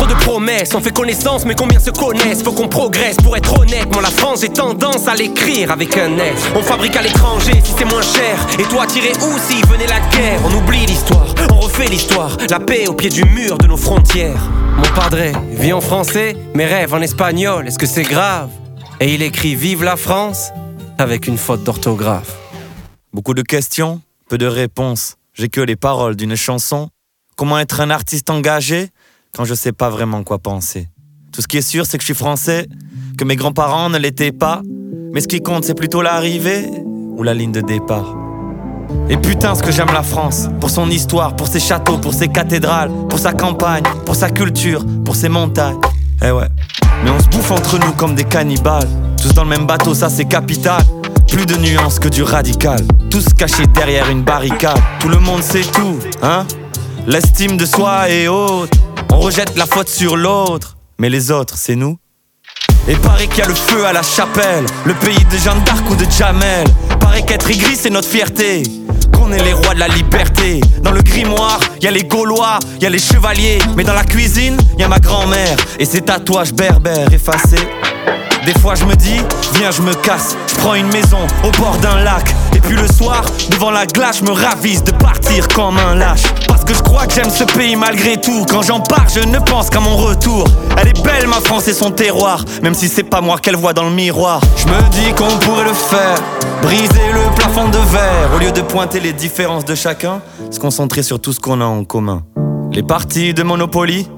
[0.04, 2.44] De promesses, on fait connaissance, mais combien se connaissent?
[2.44, 3.88] Faut qu'on progresse pour être honnête.
[3.94, 6.44] Moi, la France, j'ai tendance à l'écrire avec un S.
[6.56, 8.36] On fabrique à l'étranger si c'est moins cher.
[8.60, 10.42] Et toi, tirer où si venait la guerre?
[10.46, 12.38] On oublie l'histoire, on refait l'histoire.
[12.50, 14.50] La paix au pied du mur de nos frontières.
[14.76, 17.66] Mon padre vit en français, mes rêves en espagnol.
[17.68, 18.50] Est-ce que c'est grave?
[19.00, 20.52] Et il écrit Vive la France
[20.98, 22.36] avec une faute d'orthographe.
[23.14, 25.16] Beaucoup de questions, peu de réponses.
[25.34, 26.90] J'ai que les paroles d'une chanson.
[27.36, 28.90] Comment être un artiste engagé?
[29.35, 30.89] Quand je sais pas vraiment quoi penser
[31.31, 32.68] Tout ce qui est sûr, c'est que je suis français,
[33.18, 34.61] que mes grands-parents ne l'étaient pas.
[35.11, 36.69] Mais ce qui compte, c'est plutôt l'arrivée
[37.18, 38.15] ou la ligne de départ.
[39.10, 42.27] Et putain, ce que j'aime la France, pour son histoire, pour ses châteaux, pour ses
[42.27, 45.80] cathédrales, pour sa campagne, pour sa culture, pour ses montagnes.
[46.23, 46.47] Eh ouais,
[47.03, 48.88] mais on se bouffe entre nous comme des cannibales.
[49.19, 50.84] Tous dans le même bateau, ça c'est capital.
[51.27, 52.81] Plus de nuances que du radical.
[53.10, 54.80] Tous cachés derrière une barricade.
[54.99, 56.45] Tout le monde sait tout, hein
[57.07, 58.72] L'estime de soi est haute.
[59.12, 60.78] On rejette la faute sur l'autre.
[61.00, 61.98] Mais les autres, c'est nous.
[62.88, 65.90] Et paraît qu'il y a le feu à la chapelle, le pays de Jeanne d'Arc
[65.90, 66.68] ou de Jamel.
[67.00, 68.64] Paraît qu'être aigri, c'est notre fierté.
[69.14, 70.60] Qu'on est les rois de la liberté.
[70.82, 73.60] Dans le grimoire, y a les Gaulois, y a les chevaliers.
[73.78, 77.68] Mais dans la cuisine, y a ma grand-mère et ses tatouages berbères effacés.
[78.45, 79.22] Des fois je me dis,
[79.56, 82.36] viens je me casse, je prends une maison au bord d'un lac.
[82.53, 86.24] Et puis le soir, devant la glace, je me ravise de partir comme un lâche.
[86.48, 88.45] Parce que je crois que j'aime ce pays malgré tout.
[88.49, 90.45] Quand j'en pars, je ne pense qu'à mon retour.
[90.78, 92.44] Elle est belle ma France et son terroir.
[92.61, 94.41] Même si c'est pas moi qu'elle voit dans le miroir.
[94.57, 96.18] Je me dis qu'on pourrait le faire.
[96.61, 98.30] Briser le plafond de verre.
[98.36, 100.22] Au lieu de pointer les différences de chacun
[100.52, 102.24] Se concentrer sur tout ce qu'on a en commun.
[102.74, 104.10] Les parties de Monopoly.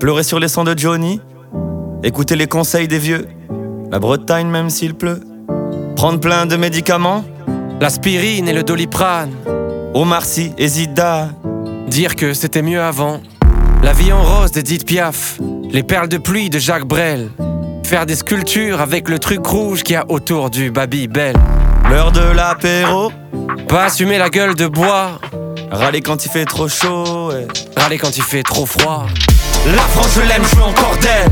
[0.00, 1.20] Pleurer sur les sons de Johnny.
[2.04, 3.28] Écouter les conseils des vieux
[3.92, 5.20] la Bretagne même s'il pleut.
[5.96, 7.24] Prendre plein de médicaments.
[7.78, 9.32] L'aspirine et le doliprane.
[9.92, 11.28] Omar Sy et Zida.
[11.88, 13.20] Dire que c'était mieux avant.
[13.82, 15.38] La vie en rose d'Edith Piaf.
[15.70, 17.28] Les perles de pluie de Jacques Brel.
[17.84, 21.36] Faire des sculptures avec le truc rouge qu'il y a autour du Babybel.
[21.90, 23.12] L'heure de l'apéro.
[23.68, 25.20] Pas assumer la gueule de bois.
[25.70, 27.30] Râler quand il fait trop chaud.
[27.76, 29.06] Râler quand il fait trop froid.
[29.66, 31.30] La France, je l'aime, je veux encore d'elle.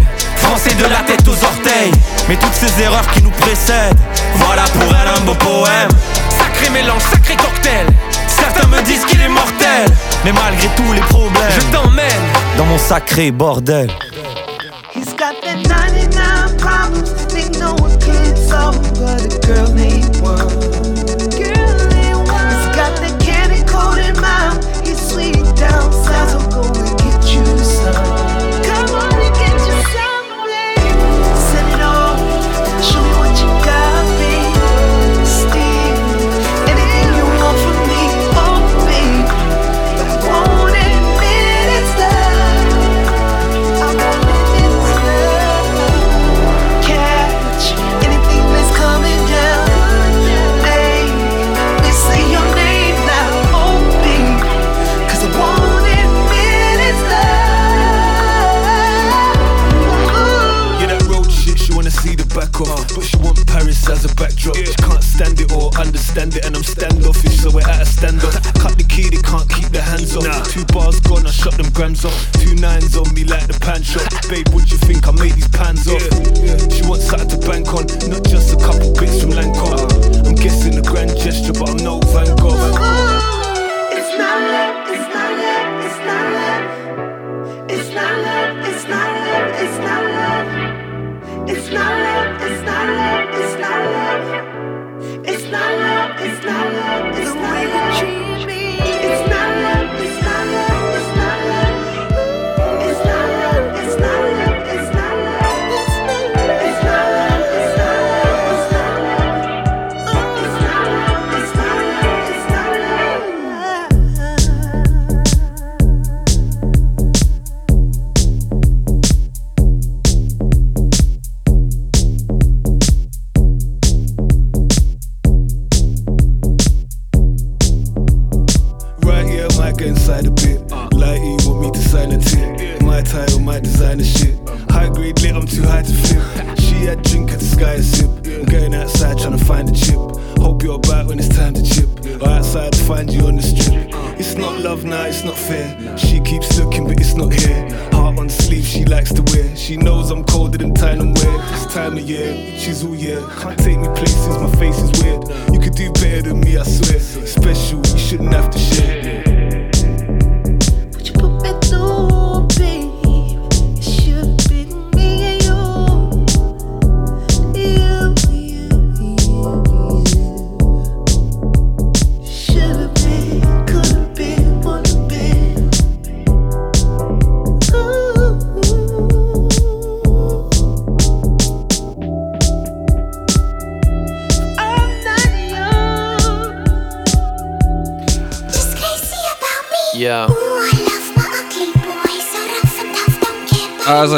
[0.51, 1.93] Français de la tête aux orteils.
[2.29, 3.97] Mais toutes ces erreurs qui nous précèdent
[4.35, 5.89] Voilà pour elle un beau poème.
[6.37, 7.87] Sacré mélange, sacré cocktail.
[8.27, 9.87] Certains me disent qu'il est mortel
[10.25, 12.23] Mais malgré tous les problèmes Je t'emmène
[12.59, 13.93] dans mon sacré bordel.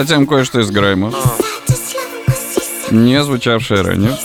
[0.03, 1.13] затем кое-что из Грайма,
[2.91, 4.19] не звучавшее ранее.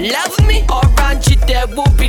[0.00, 2.08] love me or run you there will be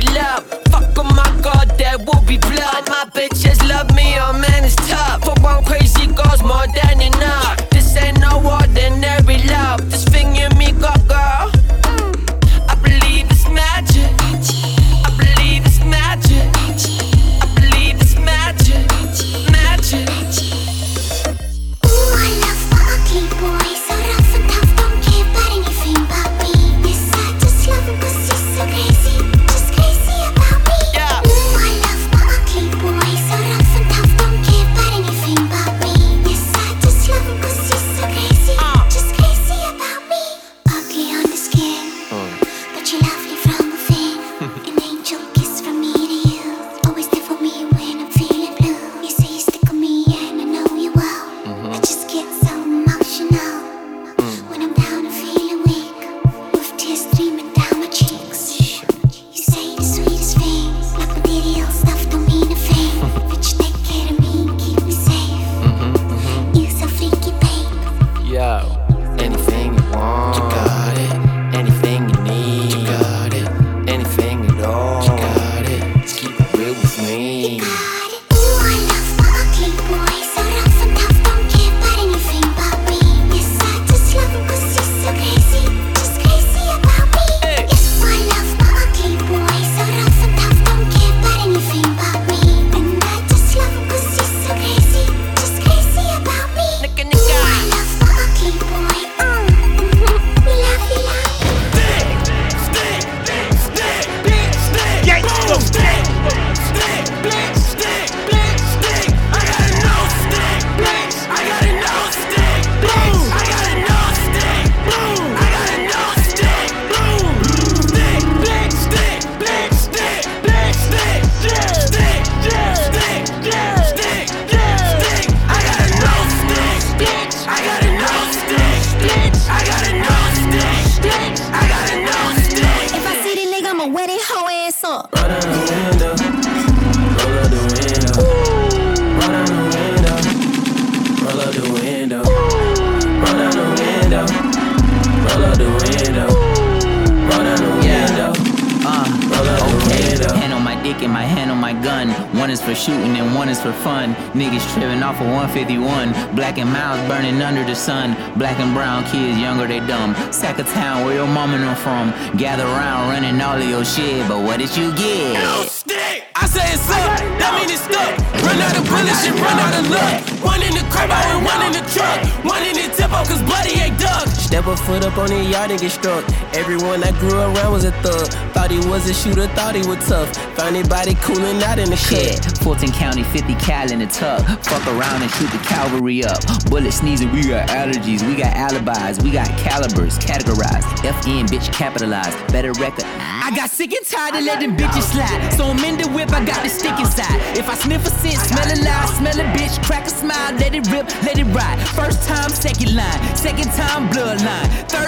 [179.76, 180.56] a shooter, thought he was tough.
[180.56, 182.44] Found anybody cooling out in the Shit.
[182.62, 184.44] Fulton County, 50 cal in the tuck.
[184.64, 186.40] Fuck around and shoot the cavalry up.
[186.66, 190.82] Bullet sneezing, we got allergies, we got alibis, we got calibers, categorized.
[191.02, 192.36] FN, bitch, capitalized.
[192.52, 193.04] Better record.
[193.06, 195.52] I got sick and tired of letting bitches slide.
[195.56, 197.40] So I'm in the whip, I got the stick inside.
[197.56, 200.74] If I sniff a scent, smell a lie, smell a bitch, crack a smile, let
[200.74, 201.78] it rip, let it ride.
[201.88, 204.68] First time, second line, second time, bloodline.
[204.88, 205.01] Third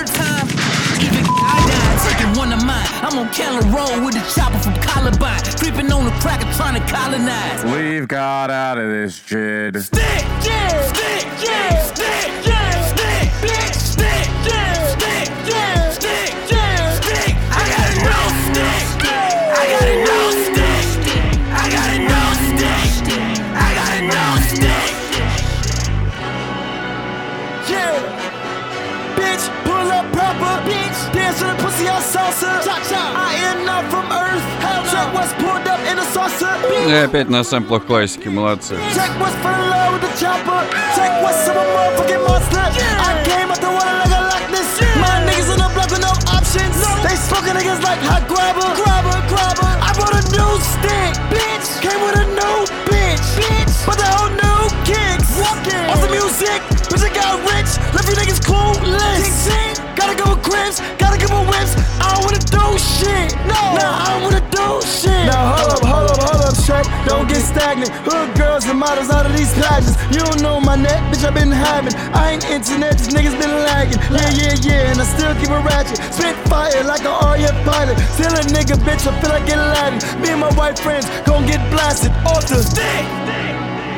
[3.25, 5.41] on Road with a chopper from Columbine.
[5.57, 7.65] Creeping on the cracker, trying to colonize.
[7.65, 9.77] We've got out of this shit.
[9.77, 10.03] Stick,
[10.45, 17.35] yeah, stick, yeah, stick, yeah, stick, blick, stick, yeah, stick, yeah, stick, yeah, stick.
[17.51, 18.85] I got a no stick.
[19.57, 20.87] I got a no stick.
[21.51, 22.93] I got a no stick.
[23.57, 24.93] I got a no stick.
[27.71, 27.97] Yeah.
[29.17, 30.55] Bitch, pull up proper.
[30.69, 30.84] Bitch,
[31.24, 32.50] dance to the pussy on salsa.
[33.16, 34.44] I am not from Earth.
[34.92, 36.54] Check what's pulled up in a saucer.
[36.88, 38.76] И опять на сэмплах классики, молодцы.
[38.96, 40.62] Check what's fell in love with the chopper.
[40.96, 42.60] Check what's some motherfucking monster.
[42.60, 44.82] I came out the water like a Loch Ness.
[45.00, 46.76] My niggas in the block with no options.
[47.06, 48.66] They smoking niggas like hot grabber.
[48.76, 49.70] Grabber, grabber.
[49.80, 51.68] I brought a new stick, bitch.
[51.86, 52.58] Came with a new
[52.90, 53.76] bitch, bitch.
[53.86, 55.30] But the whole new kicks.
[55.38, 55.86] Walking.
[55.94, 56.62] On the music,
[61.75, 61.85] Give.
[62.01, 63.35] I don't wanna do shit.
[63.47, 65.27] No, nah, I don't wanna do shit.
[65.27, 66.85] Now hold up, hold up, hold up, check.
[67.07, 67.91] Don't get stagnant.
[68.07, 69.99] Hood girls and models out of these pageants.
[70.15, 71.25] You don't know my net, bitch.
[71.25, 71.95] I been having.
[72.15, 73.99] I ain't internet, these niggas been lagging.
[74.11, 75.99] Yeah, yeah, yeah, and I still keep it ratchet.
[76.15, 77.99] Spit fire like an RF pilot.
[78.15, 79.07] Still a nigga, bitch.
[79.07, 79.99] I feel like getting Latin.
[80.21, 83.05] Me and my white friends gon' get blasted off the stick.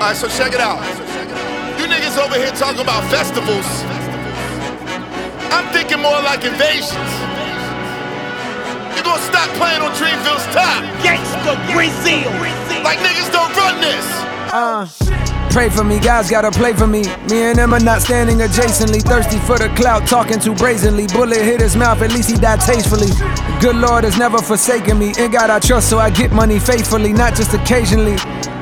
[0.00, 0.80] All right, so check it out.
[1.78, 3.66] You niggas over here talking about festivals.
[5.52, 7.35] I'm thinking more like invasions.
[8.96, 10.82] You gonna stop playing on Dreamville's top?
[11.04, 12.82] Gangsta Grillz.
[12.82, 14.06] Like niggas don't run this.
[14.52, 14.88] Uh,
[15.50, 17.02] pray for me, guys gotta play for me.
[17.28, 19.02] Me and them are not standing adjacently.
[19.02, 21.06] Thirsty for the clout, talking too brazenly.
[21.08, 23.08] Bullet hit his mouth, at least he died tastefully.
[23.60, 25.12] Good Lord has never forsaken me.
[25.18, 28.16] In God I trust, so I get money faithfully, not just occasionally.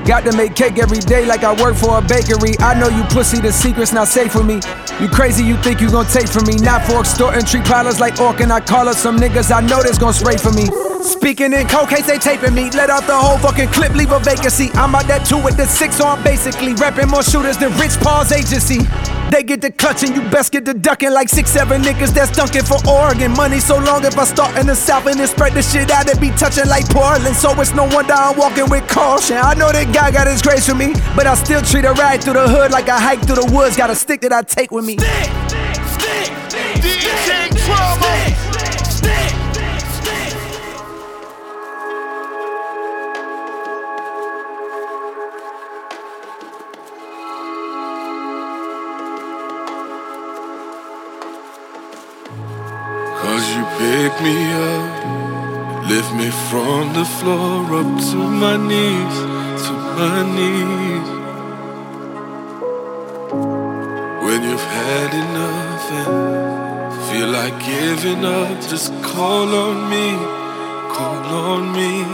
[0.04, 2.58] Got to make cake every day like I work for a bakery.
[2.58, 4.60] I know you pussy, the secret's not safe for me.
[5.00, 6.54] You crazy, you think you gon' take from me.
[6.56, 9.82] Not for extorting, treat pilots like orc, and I call up some niggas I know
[9.82, 10.66] that's gon' spray for me.
[11.02, 12.70] Speaking in cold case, they taping me.
[12.70, 14.70] Let out the whole fucking clip, leave a vacancy.
[14.74, 16.74] I'm out that two with the six on, basically.
[16.74, 18.86] Repping more shooters than Rich Paul's agency.
[19.30, 22.64] They get the clutching, you best get the ducking like six, seven niggas that's dunking
[22.64, 23.32] for Oregon.
[23.32, 26.08] Money so long if I start in the south and then spread the shit out,
[26.08, 27.34] it be touching like Portland.
[27.36, 29.36] So it's no wonder I'm walking with caution.
[29.36, 32.22] I know that guy got his grace for me, but I still treat a ride
[32.22, 33.76] through the hood like I hike through the woods.
[33.76, 34.96] Got a stick that I take with me.
[36.80, 38.43] DJ Drama.
[54.14, 59.16] Pick me up, lift me from the floor up to my knees,
[59.66, 61.08] to my knees.
[64.24, 70.08] When you've had enough and feel like giving up, just call on me,
[70.94, 72.04] call on me.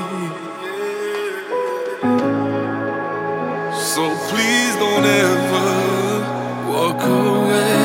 [3.93, 5.71] So please don't ever
[6.71, 7.80] walk away,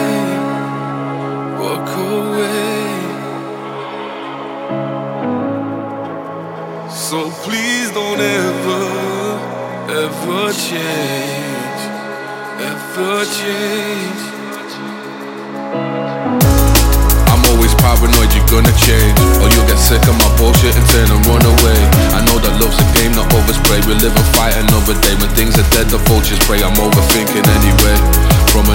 [7.06, 8.82] So please don't ever
[9.94, 11.82] ever change,
[12.57, 14.22] ever change.
[17.30, 19.14] I'm always paranoid you're gonna change.
[19.22, 21.77] Oh, or you'll get sick of my bullshit and turn and run away.
[22.18, 23.86] I know that love's a game, not overspray.
[23.86, 25.14] We live and fight another day.
[25.22, 26.65] When things are dead, the vultures pray.
[26.65, 27.98] I'm overthinking anyway.
[28.49, 28.65] From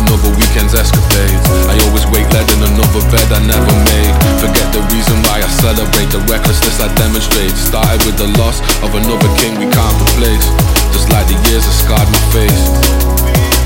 [6.51, 10.47] recklessness I demonstrate Started with the loss of another king we can't replace
[10.91, 12.67] Just like the years have scarred my face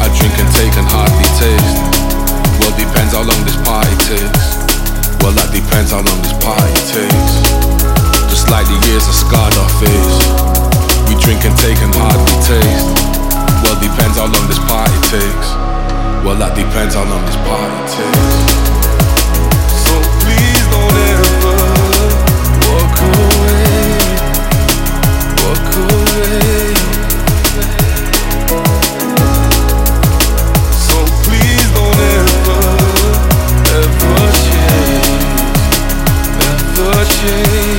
[0.05, 2.05] I drink and take and hardly taste
[2.55, 4.47] well, depends how long this party takes.
[5.20, 7.35] Well, that depends how long this party takes.
[8.31, 10.16] Just like the years have scarred our face.
[11.11, 12.94] We drink and take and hardly taste.
[13.66, 15.48] Well, depends how long this party takes.
[16.23, 18.53] Well, that depends how long this party takes.
[37.26, 37.73] Change.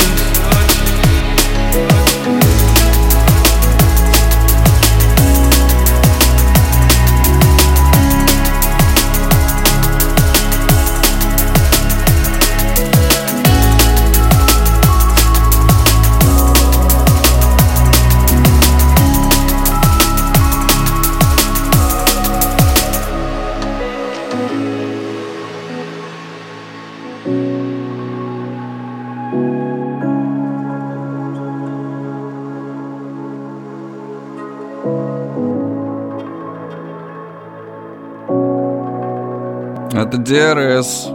[40.36, 41.08] CRS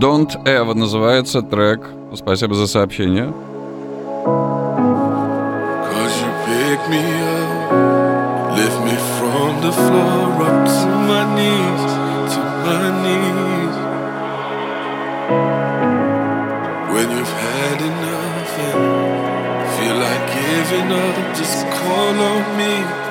[0.00, 1.86] Don't Ever называется трек.
[2.12, 3.32] Спасибо за сообщение.
[17.74, 23.03] Enough and feel like giving up, just call on me.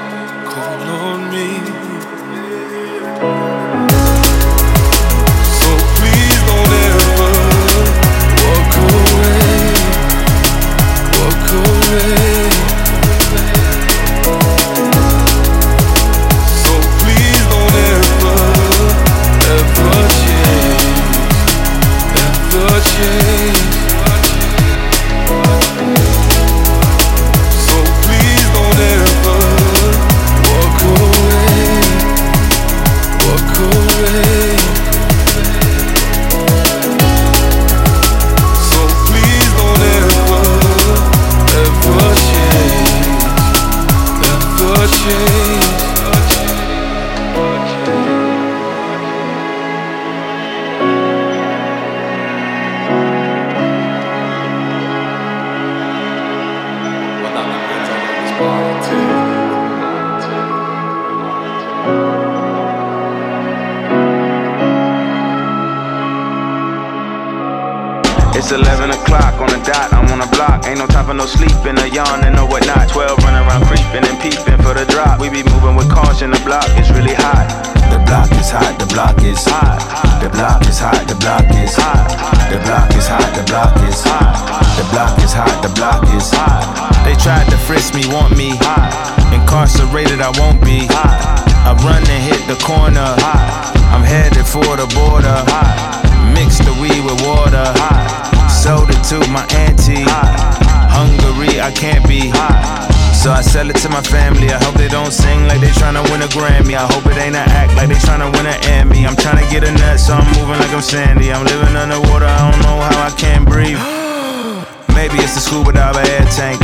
[105.93, 106.73] Tryna win a Grammy.
[106.73, 109.05] I hope it ain't an act like they tryna win an Emmy.
[109.05, 111.31] I'm tryna get a nut, so I'm moving like I'm Sandy.
[111.31, 113.77] I'm living underwater, I don't know how I can't breathe.
[114.97, 116.61] Maybe it's the scuba dive air tank.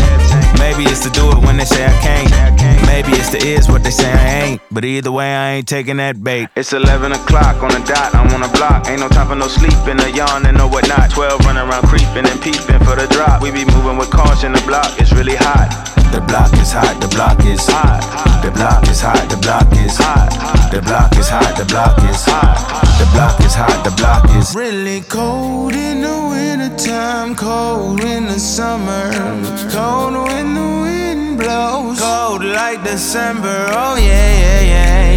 [0.58, 2.30] Maybe it's to do it when they say I can't.
[2.86, 4.62] Maybe it's the is what they say I ain't.
[4.72, 6.50] But either way, I ain't taking that bait.
[6.56, 8.88] It's 11 o'clock on the dot, I'm on the block.
[8.88, 11.12] Ain't no time for no sleeping, or yawning, or whatnot.
[11.12, 13.42] 12 running around creeping and peeping for the drop.
[13.42, 15.99] We be moving with caution, the block is really hot.
[16.12, 18.02] The block is hot, the block is hot.
[18.44, 20.30] The block is hot, the block is hot.
[20.72, 22.58] The block is hot, the block is hot.
[23.00, 28.40] The block is hot, the block is really cold in the wintertime, cold in the
[28.40, 29.12] summer,
[29.72, 33.68] cold when the wind blows, cold like December.
[33.70, 35.10] Oh yeah, yeah, yeah.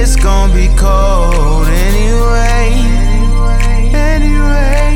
[0.00, 2.74] It's gonna be cold anyway,
[3.94, 4.93] anyway.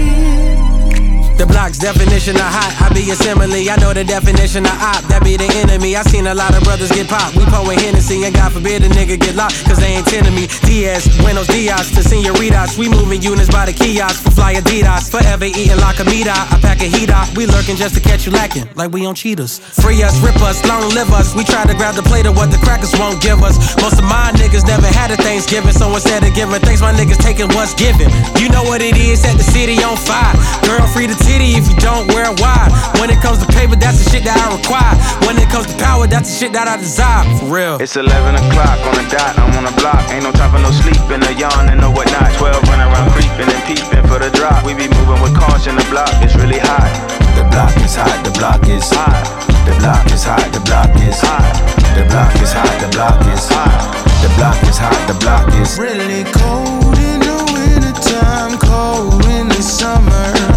[1.39, 2.74] The block's definition of hot.
[2.82, 3.62] I be a simile.
[3.70, 5.06] I know the definition of op.
[5.06, 5.94] That be the enemy.
[5.94, 7.39] I seen a lot of brothers get popped.
[7.39, 9.55] We pouring Hennessy and God forbid a nigga get locked.
[9.62, 10.51] Cause they ain't tending me.
[10.66, 12.74] Diaz, Buenos Dias to senoritas.
[12.74, 15.06] We moving units by the kiosk for fly Adidas.
[15.06, 16.35] Forever eating la comida.
[16.35, 17.31] I pack a heat out.
[17.39, 18.66] We lurking just to catch you lacking.
[18.74, 19.62] Like we on cheaters.
[19.78, 21.39] Free us, rip us, long live us.
[21.39, 23.78] We try to grab the plate of what the crackers won't give us.
[23.78, 25.70] Most of my niggas never had a Thanksgiving.
[25.70, 28.10] So instead of giving thanks, my niggas taking what's given.
[28.43, 30.35] You know what it is, set the city on fire.
[30.66, 32.73] Girl, free the titty if you don't wear it wide.
[32.97, 34.97] When it comes to paper, that's the shit that I require.
[35.29, 37.29] When it comes to power, that's the shit that I desire.
[37.37, 37.77] For real.
[37.77, 38.09] It's 11
[38.41, 40.01] o'clock on the dot, I'm on the block.
[40.09, 42.33] Ain't no time for no sleeping, no yawn and no whatnot.
[42.41, 44.65] 12 running around creeping and peeping for the drop.
[44.65, 46.89] We be moving with caution, the block is really hot.
[47.37, 49.21] The block is hot, the block is hot.
[49.69, 51.53] The block is hot, the block is hot.
[51.93, 53.77] The block is hot, the block is hot.
[54.25, 59.63] The block is hot, the block is really cold in the wintertime, cold in the
[59.63, 60.48] summer.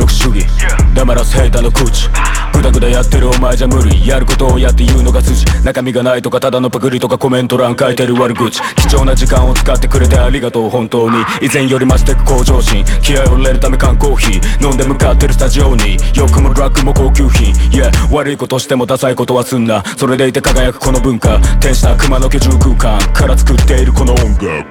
[0.00, 0.46] 力主義。
[0.94, 2.08] 黙らすヘイタの口。
[2.52, 4.06] グダグダやってるお前じゃ無理。
[4.06, 5.44] やることをやって言うのが筋。
[5.62, 8.60] 中身がないとかただのパクリとかコメント欄書いてる悪口。
[8.76, 11.18] 貴重な時間を使ってくれてありがとう本当に。
[11.42, 12.84] 以前より増してく向上心。
[13.02, 14.66] 気合を入れるため缶コーヒー。
[14.66, 15.98] 飲んで向かってるスタジオに。
[16.14, 17.52] 欲もドラッグも高級品。
[17.70, 19.82] Yeah 悪いことしてもダサいことはすんな。
[19.96, 21.38] それでいて輝くこの文化。
[21.60, 22.98] 天使な熊の居住空間。
[23.12, 24.64] から作っているこの音楽。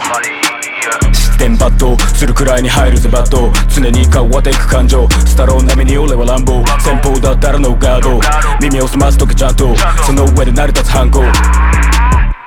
[1.39, 5.07] 点抜刀するくらいに入るぜバット常に変わっていく感情。
[5.25, 6.61] スタロー並みに俺は乱暴。
[6.81, 8.19] 先方だったらのガード。
[8.61, 9.73] 耳を澄ますときちゃんと
[10.05, 11.23] その上で成り立つ反抗。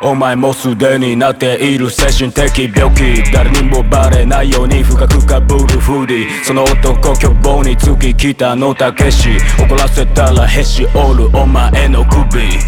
[0.02, 3.22] お前もすでになっている精神的病気。
[3.32, 6.44] 誰にもバレないように深くかぶるフーディー。
[6.44, 9.38] その男凶暴につき北のたけし。
[9.58, 12.58] 怒らせたらへし折るお前の首。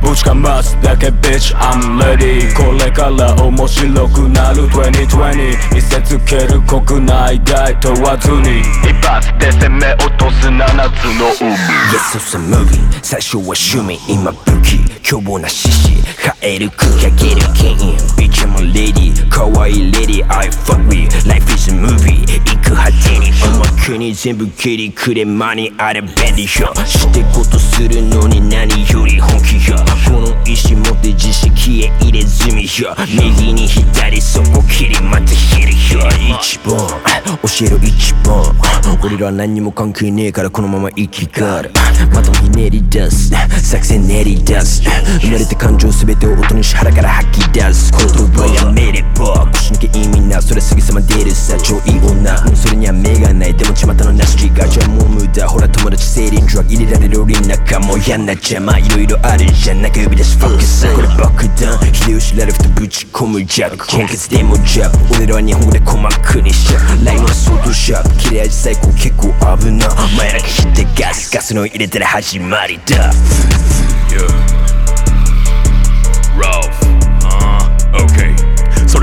[0.00, 2.52] ぶちかますだけ Bitch I'm ready.
[2.54, 8.60] これから面白くなる2020見せつける国内外問わずに。
[8.60, 11.54] 一発で攻め落とす七つの海。
[11.92, 15.90] Yes, it's a movie 最初は趣味今武器凶暴な獅子。
[16.40, 23.30] 変える空気上げる権威 Bitch I'm a lady 可愛い lady I fuck with Life is a movie 行く果てに。
[23.46, 26.48] おまけに全部蹴りくれ間にあれ便利よ
[26.86, 29.76] してことするのに何より本気よ
[30.06, 36.08] この意志持って自識へ入れ墨よ右に左そこ切りまたひるよ
[36.40, 36.76] 一本。
[36.78, 38.54] 教えろ一本。
[39.02, 41.70] 俺らは何にも関係ねえからこのまま生きがる。
[42.12, 43.30] またひねり出す。
[43.62, 44.82] 作戦練り出す。
[45.20, 47.92] 生まれて感情すべてを音にし腹から吐き出す。
[47.92, 51.56] 言葉やめれば腰抜け意味なそれすぐさま出るさ。
[51.58, 53.54] 超いい女うそれには目がない。
[53.54, 55.48] でも巷のなしがじゃもう無駄。
[55.48, 56.74] ほら友達セーリンドラッグ。
[56.74, 57.80] 入れられる檻の中。
[57.80, 69.28] も嫌な邪魔いろいろあるじゃん中指出しフォーカスこれ爆弾秀吉ラルフとぶち込むジャブ献血でもジャブ俺らは日本語で鼓膜にしちゃうラインは相当シャープ切れ味最高結構
[69.58, 73.10] 危なお前らが引いてガスガスの入れたら始まりだ
[74.10, 74.26] Yeah.
[76.36, 76.89] Ralph.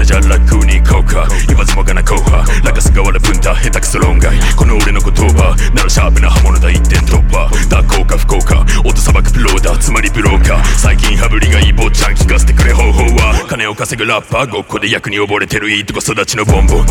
[0.07, 16.85] じゃ楽に行こうか言わずもがな後派中洲側で分担下手くそ論外この俺の言葉ならシャープな刃物だ一点突破蛇行か不幸か音さばくプローダーつまりブローカー最近羽振りがいい坊ちゃん聞かせてくれ方法は金を稼ぐラッパーごっこで役に溺れてるいいとこ育ちのボンボン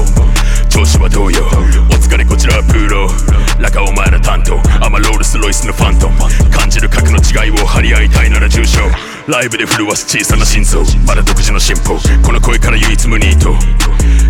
[0.69, 1.47] 調子はどうよ
[1.89, 3.09] お疲れこちらはプーロ
[3.59, 6.19] ラカお前ら担当アマロールスロイスのファントム
[6.53, 8.81] 感じる核の違いを張り合いたいなら重症
[9.27, 10.85] ライブで震わす小さな心臓。
[11.05, 11.99] まだ独自の進歩。
[12.23, 13.57] この声から唯一無二と。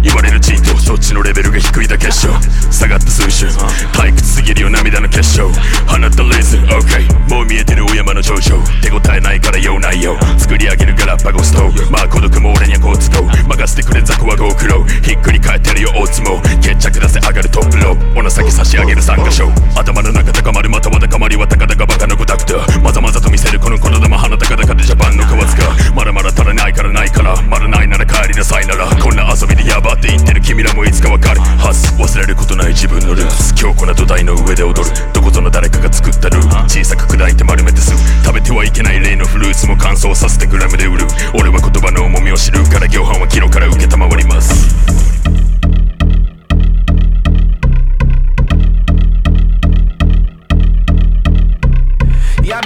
[0.01, 0.74] 言われるチート。
[0.81, 2.31] そっちのレベルが低いだけっしょ。
[2.73, 3.47] 下がった数週
[3.93, 5.52] 退屈すぎるよ涙の結晶。
[5.85, 8.56] 放ったレーズン OK もう見えてるお山の頂上。
[8.81, 10.16] 手応えないから用ないよ。
[10.39, 11.68] 作り上げるガラッパゴスト。
[11.93, 13.48] まあ孤独も俺にはこうつこう。
[13.48, 14.82] 任せてくれ雑魚はご苦労。
[15.05, 16.40] ひっくり返ってるよ大相撲。
[16.62, 18.18] 決着出せ上がるトップロー。
[18.18, 19.52] お情け差し上げる参加賞。
[19.77, 20.70] 頭の中高まる。
[20.70, 21.36] またま高まり。
[21.36, 22.81] は高々バカの子ダクター。
[22.81, 41.06] まざまざとせるこのこの玉鼻高々でジャパンの皮つかまだまだ足らないからないからまだないなら帰りなさいならこんな遊びでやばって言ってる君らもいつかわかるはず忘れることない自分のルーツ強固な土台の上で踊るどこぞの誰かが作ったルール小さく砕いて丸めて吸う食べてはいけない例のフルーツも乾燥させてグラムで売る
[41.39, 45.15] 俺は言葉の重みを知るから行飯はキロから受けたまわります。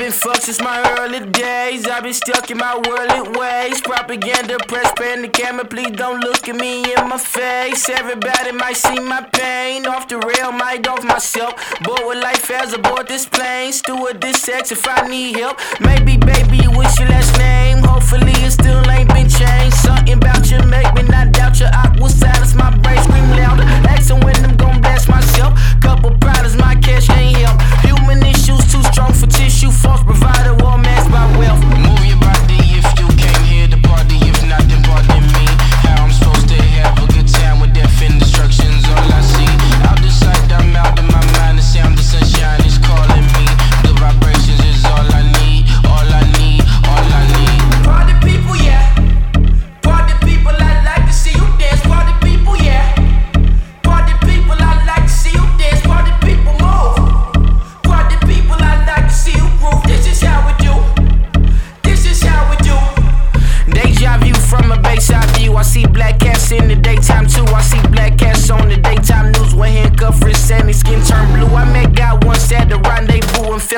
[0.01, 1.87] Been fucked since my early days.
[1.87, 3.83] I've been stuck in my worldly ways.
[3.83, 5.67] Propaganda, press, pan the camera.
[5.67, 7.87] Please don't look at me in my face.
[7.91, 9.87] Everybody might see my pain.
[9.87, 11.53] Off the rail, might off myself.
[11.83, 13.73] Bored with life as aboard this plane.
[13.73, 15.61] Steward this sex if I need help.
[15.81, 17.79] Maybe, baby, what's your last name?
[17.85, 19.77] Hopefully, it still ain't been changed.
[19.77, 21.67] Something about you make me not doubt you.
[21.67, 23.65] I will silence my brain, scream louder.
[23.93, 25.61] Asking when I'm gon' blast myself.
[25.83, 27.61] Couple problems, my cash ain't help.
[27.85, 29.40] Human issues too strong for.
[29.91, 31.60] False provider, war masked by wealth.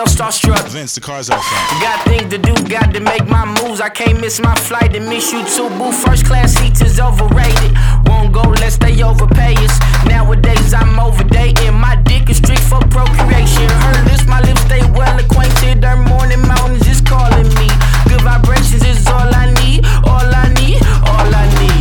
[0.02, 0.68] Rendezvous starstruck.
[0.68, 1.82] Vince, the car's out front.
[1.82, 3.80] Got things to do, got to make my moves.
[3.80, 5.68] I can't miss my flight and miss you too.
[5.76, 7.76] Boo, first class seats is overrated.
[8.06, 9.78] Won't go, let's stay overpay us.
[10.06, 11.74] Nowadays I'm overdating.
[11.74, 13.68] My dick is strict for procreation.
[13.68, 15.80] Heard this, my lips stay well acquainted.
[15.82, 17.68] Their morning mountains is calling me.
[18.08, 19.84] Good vibrations is all I need.
[20.04, 21.71] All I need, all I need.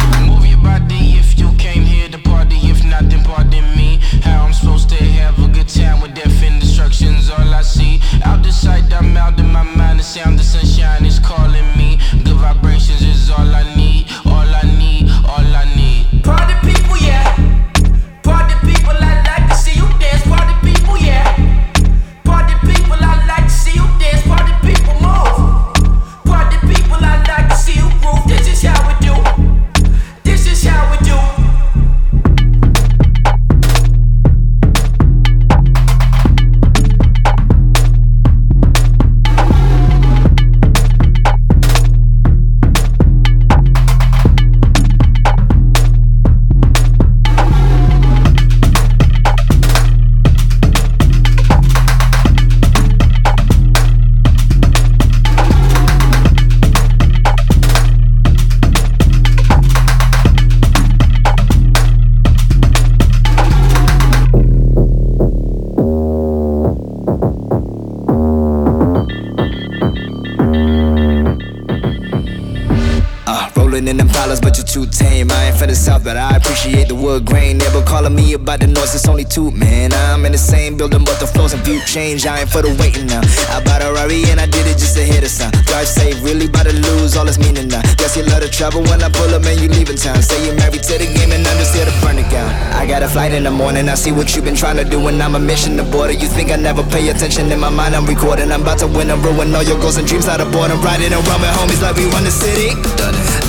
[79.21, 79.93] 22, man.
[80.09, 82.25] I'm in the same building, but the flows and view change.
[82.25, 83.21] I ain't for the waiting now.
[83.53, 85.53] I bought a Rari and I did it just to hit a sound.
[85.69, 87.85] Drive safe, really about to lose all its meaning now.
[88.01, 90.17] Guess you love to travel when I pull up and you leaving town.
[90.25, 92.49] Say you're married to the game and I'm just here to burn it down.
[92.73, 94.97] I got a flight in the morning, I see what you've been trying to do,
[95.05, 96.17] and I'm a mission aborted.
[96.17, 97.51] You think I never pay attention?
[97.53, 98.49] In my mind, I'm recording.
[98.49, 100.81] I'm about to win and ruin all your goals and dreams out of boredom.
[100.81, 102.73] Riding around with homies like we run the city.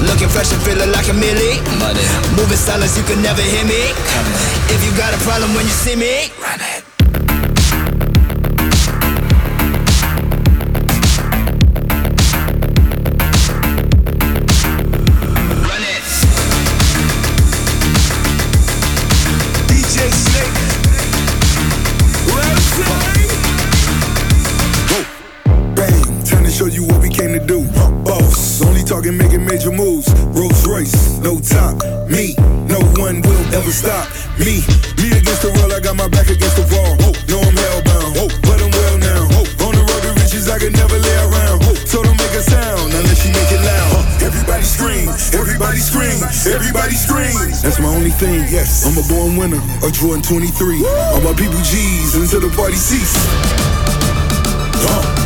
[0.04, 1.64] Looking fresh and feeling like a millie.
[2.36, 3.80] Moving silence, you can never hear me.
[4.12, 4.41] Coming.
[4.72, 6.32] If you got a problem when you see me,
[34.40, 34.64] Me,
[34.96, 36.96] me against the world, I got my back against the wall.
[37.04, 39.22] Oh, No, I'm hellbound, Oh, but I'm well now.
[39.66, 41.62] On the road to riches, I can never lay around.
[41.86, 44.22] So don't make a sound unless you make it loud.
[44.24, 46.18] Everybody scream, everybody scream,
[46.48, 47.36] everybody scream.
[47.60, 48.48] That's my only thing.
[48.48, 50.80] Yes, I'm a born winner, a Jordan 23.
[51.12, 53.14] All my people G's until the party cease.
[54.82, 55.21] Run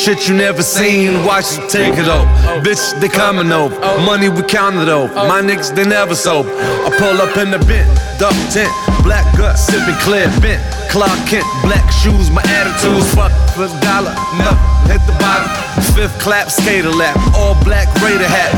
[0.00, 1.24] shit you never seen.
[1.28, 2.24] Watch you take it up.
[2.64, 3.76] Bitch, they coming over.
[4.00, 5.12] Money we counted over.
[5.12, 6.48] My niggas, they never sober.
[6.48, 7.84] I pull up in the bent,
[8.16, 8.72] duck tent,
[9.04, 10.64] black gut, sipping clear bent.
[10.88, 14.16] Clark Kent, black shoes, my attitude's fuck for dollar.
[14.40, 15.52] Nothing, hit the bottom.
[15.92, 18.56] Fifth clap, skater lap, all black Raider hat.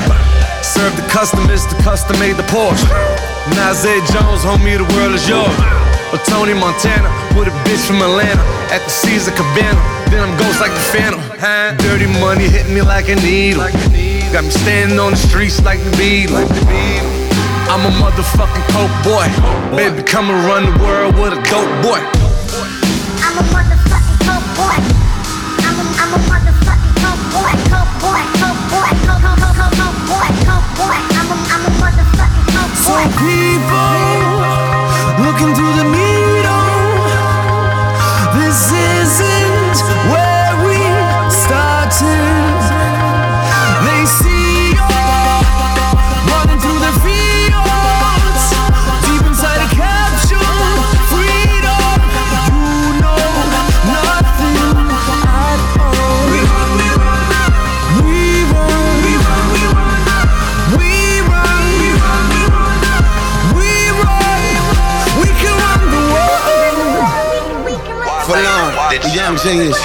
[0.63, 2.87] Serve the customers, the custom made the Porsche.
[3.59, 5.51] Nasir Jones, homie, the world is yours.
[6.15, 9.81] Or Tony Montana with a bitch from Atlanta at the Caesar Cabana.
[10.13, 11.22] Then I'm ghost like the Phantom.
[11.43, 11.75] Huh?
[11.75, 13.67] Dirty money hit me like a needle.
[14.31, 16.47] Got me standing on the streets like the Beatles.
[17.67, 19.27] I'm a motherfucking coke boy.
[19.75, 21.99] Baby, come and run the world with a dope boy.
[23.27, 24.79] I'm a motherfucking coke boy.
[25.67, 27.51] I'm a, motherfucking coke boy.
[27.75, 28.23] Coke boy.
[29.11, 29.43] I'm a,
[31.83, 33.03] motherfucking coke boy.
[33.03, 34.12] Some people
[69.43, 69.77] genius.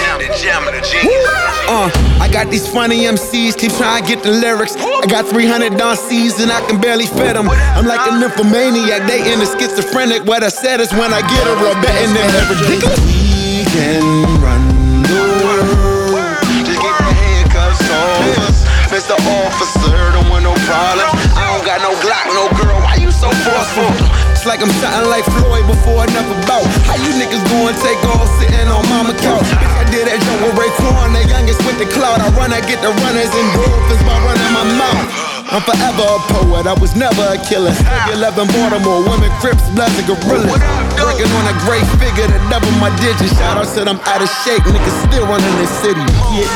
[1.67, 1.89] Uh,
[2.21, 4.75] I got these funny MCs, keep trying to get the lyrics.
[4.77, 7.49] I got 300 on C's and I can barely fit them.
[7.49, 10.23] I'm like a nymphomaniac, they in the schizophrenic.
[10.25, 12.81] What I said is when I get a real betting in everything.
[13.09, 14.05] We can
[14.39, 14.61] run
[15.03, 16.37] the world.
[16.63, 18.67] Just get the handcuffs on.
[18.93, 19.17] Mr.
[19.43, 21.17] Officer, don't want no problems.
[21.35, 22.79] I don't got no Glock, no girl.
[22.79, 24.16] Why you so forceful?
[24.47, 26.63] Like I'm something like Floyd before another bout.
[26.87, 29.43] How you niggas going take off sitting on mama couch?
[29.43, 32.23] Bitch, I did that joke with Raekwon, the youngest with the cloud.
[32.23, 35.03] I run, I get the runners and dolphins by running my mouth.
[35.51, 37.75] I'm forever a poet, I was never a killer.
[37.75, 40.63] Still 11 Baltimore, women, crips, bloods, and gorillas.
[40.95, 43.35] Working on a great figure to double my digits.
[43.35, 46.55] Shout out said I'm out of shape, niggas still running this city, bitch.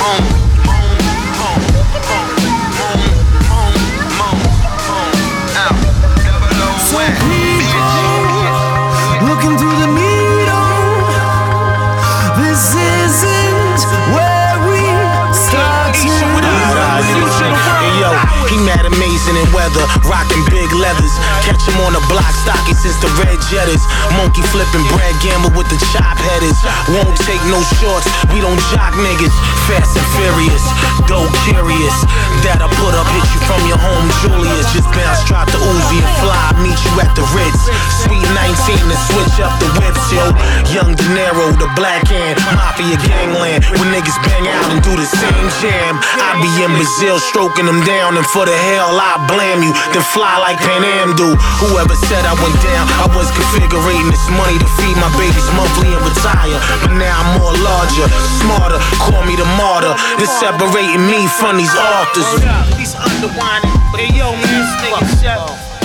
[0.00, 0.45] Some
[19.66, 21.14] weather, rocking big leathers.
[21.42, 23.82] Catch him on the block, stocking since the red jetters.
[24.14, 26.58] Monkey flipping, Brad Gamble with the chop headers.
[26.94, 29.34] Won't take no shorts, we don't jock niggas.
[29.66, 30.62] Fast and furious,
[31.10, 31.96] dope curious.
[32.46, 34.70] That I put up, hit you from your home, Julius.
[34.70, 37.66] Just bounce, drop the Uzi and fly, meet you at the Ritz.
[38.06, 40.30] Sweet 19 to switch up the whips, yo.
[40.70, 43.66] Young De Niro, the black hand, mafia gangland.
[43.74, 47.82] When niggas bang out and do the same jam, I be in Brazil stroking them
[47.82, 49.72] down, and for the hell I blame you.
[49.92, 51.36] Then fly like Pan Am do.
[51.62, 55.92] Whoever said I went down, I was configuring this money to feed my babies monthly
[55.92, 56.58] and retire.
[56.82, 58.08] But now I'm more larger,
[58.40, 58.80] smarter.
[59.00, 59.94] Call me the martyr.
[60.18, 62.28] This separating me from these authors.
[62.76, 65.75] These underwinding, but hey yo, man, this nigga shut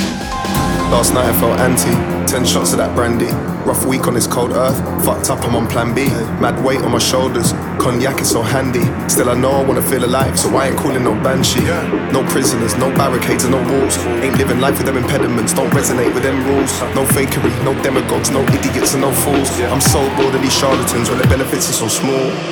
[0.92, 3.32] Last night I felt anti, 10 shots of that brandy.
[3.64, 6.10] Rough week on this cold earth, fucked up, I'm on plan B.
[6.44, 8.84] Mad weight on my shoulders, cognac is so handy.
[9.08, 11.64] Still I know I wanna feel alive, so I ain't calling no banshee.
[12.12, 13.98] No prisoners, no barricades, and no walls.
[14.20, 16.70] Ain't living life with them impediments, don't resonate with them rules.
[16.94, 19.50] No fakery, no demagogues, no idiots and no fools.
[19.72, 22.51] I'm so bored of these charlatans when the benefits are so small.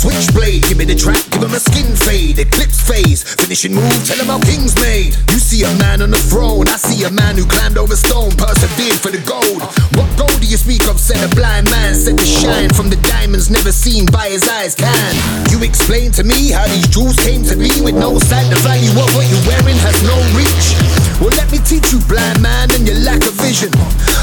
[0.00, 4.16] Switchblade, give me the track, give him a skin fade, eclipse phase, finishing move, tell
[4.16, 5.12] him how kings made.
[5.28, 8.32] You see a man on the throne, I see a man who climbed over stone,
[8.32, 9.60] persevered for the gold.
[10.00, 10.98] What gold do you speak of?
[10.98, 14.74] Said a blind man, said the shine from the diamonds never seen by his eyes
[14.74, 15.12] can.
[15.52, 18.96] You explain to me how these jewels came to be with no sight, the value
[18.96, 20.99] of what you're wearing has no reach.
[21.20, 23.68] Well, let me teach you, blind man, and your lack of vision.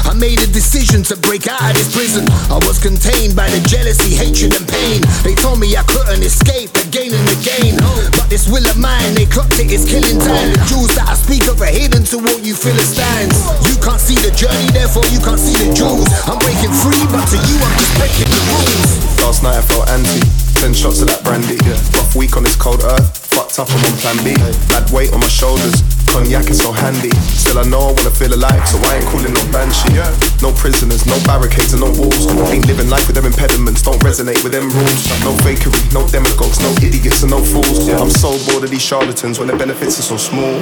[0.02, 2.26] I made a decision to break out of this prison.
[2.50, 5.06] I was contained by the jealousy, hatred, and pain.
[5.22, 7.78] They told me I couldn't escape again and again.
[8.18, 10.50] But this will of mine, they clocked it, it's killing time.
[10.58, 13.46] The jewels that I speak of are hidden to all you Philistines.
[13.70, 16.10] You can't see the journey, therefore you can't see the jewels.
[16.26, 18.90] I'm breaking free, but to you I'm just breaking the rules.
[19.22, 20.18] Last night I felt anti,
[20.58, 21.62] 10 shots of that brandy.
[21.94, 24.36] Rough week on this cold earth, up, I'm on plan B.
[24.68, 25.80] Mad weight on my shoulders,
[26.12, 27.08] cognac is so handy.
[27.32, 29.96] Still I know I wanna feel alive, so I ain't calling no banshee.
[30.44, 32.26] No prisoners, no barricades, and no walls.
[32.50, 35.04] Ain't living life with them impediments, don't resonate with them rules.
[35.24, 37.88] No fakery, no demagogues, no idiots, and no fools.
[37.88, 40.60] I'm so bored of these charlatans when the benefits are so small.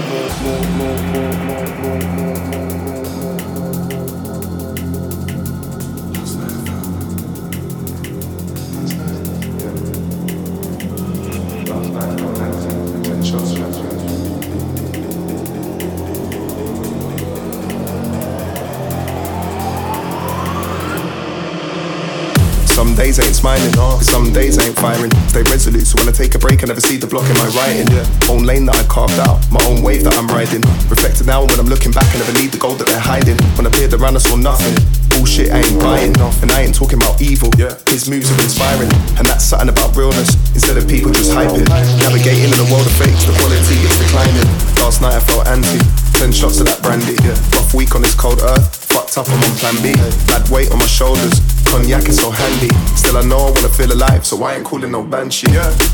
[24.01, 25.13] Some days I ain't firing.
[25.29, 27.49] Stay resolute, so when I take a break, I never see the block in my
[27.53, 27.85] writing.
[28.33, 30.65] Own lane that I carved out, my own wave that I'm riding.
[30.89, 33.37] Reflecting now when I'm looking back, I never need the gold that they're hiding.
[33.61, 34.73] When I peered around, I saw nothing.
[35.13, 37.53] Bullshit, I ain't buying, and I ain't talking about evil.
[37.61, 37.77] Yeah.
[37.93, 38.89] His moves are inspiring,
[39.21, 41.69] and that's something about realness instead of people just hyping.
[42.01, 44.49] Navigating in a world of fakes, the quality is declining.
[44.81, 45.77] Last night I felt anti.
[46.17, 47.17] Ten shots of that brandy.
[47.53, 48.76] Rough week on this cold earth.
[49.07, 49.95] Fucked up, I'm on plan B.
[50.27, 51.39] Bad weight on my shoulders.
[51.71, 52.75] Cognac is so handy.
[52.99, 55.47] Still, I know I wanna feel alive, so I ain't calling no banshee.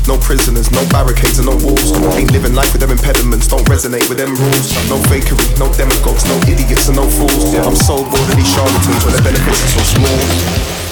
[0.07, 1.93] No prisoners, no barricades, and no walls.
[2.17, 4.73] Ain't living life with them impediments, don't resonate with them rules.
[4.89, 7.53] No fakery, no demagogues, no idiots, and no fools.
[7.53, 10.82] I'm so bored of these charlatans when the benefits are so small.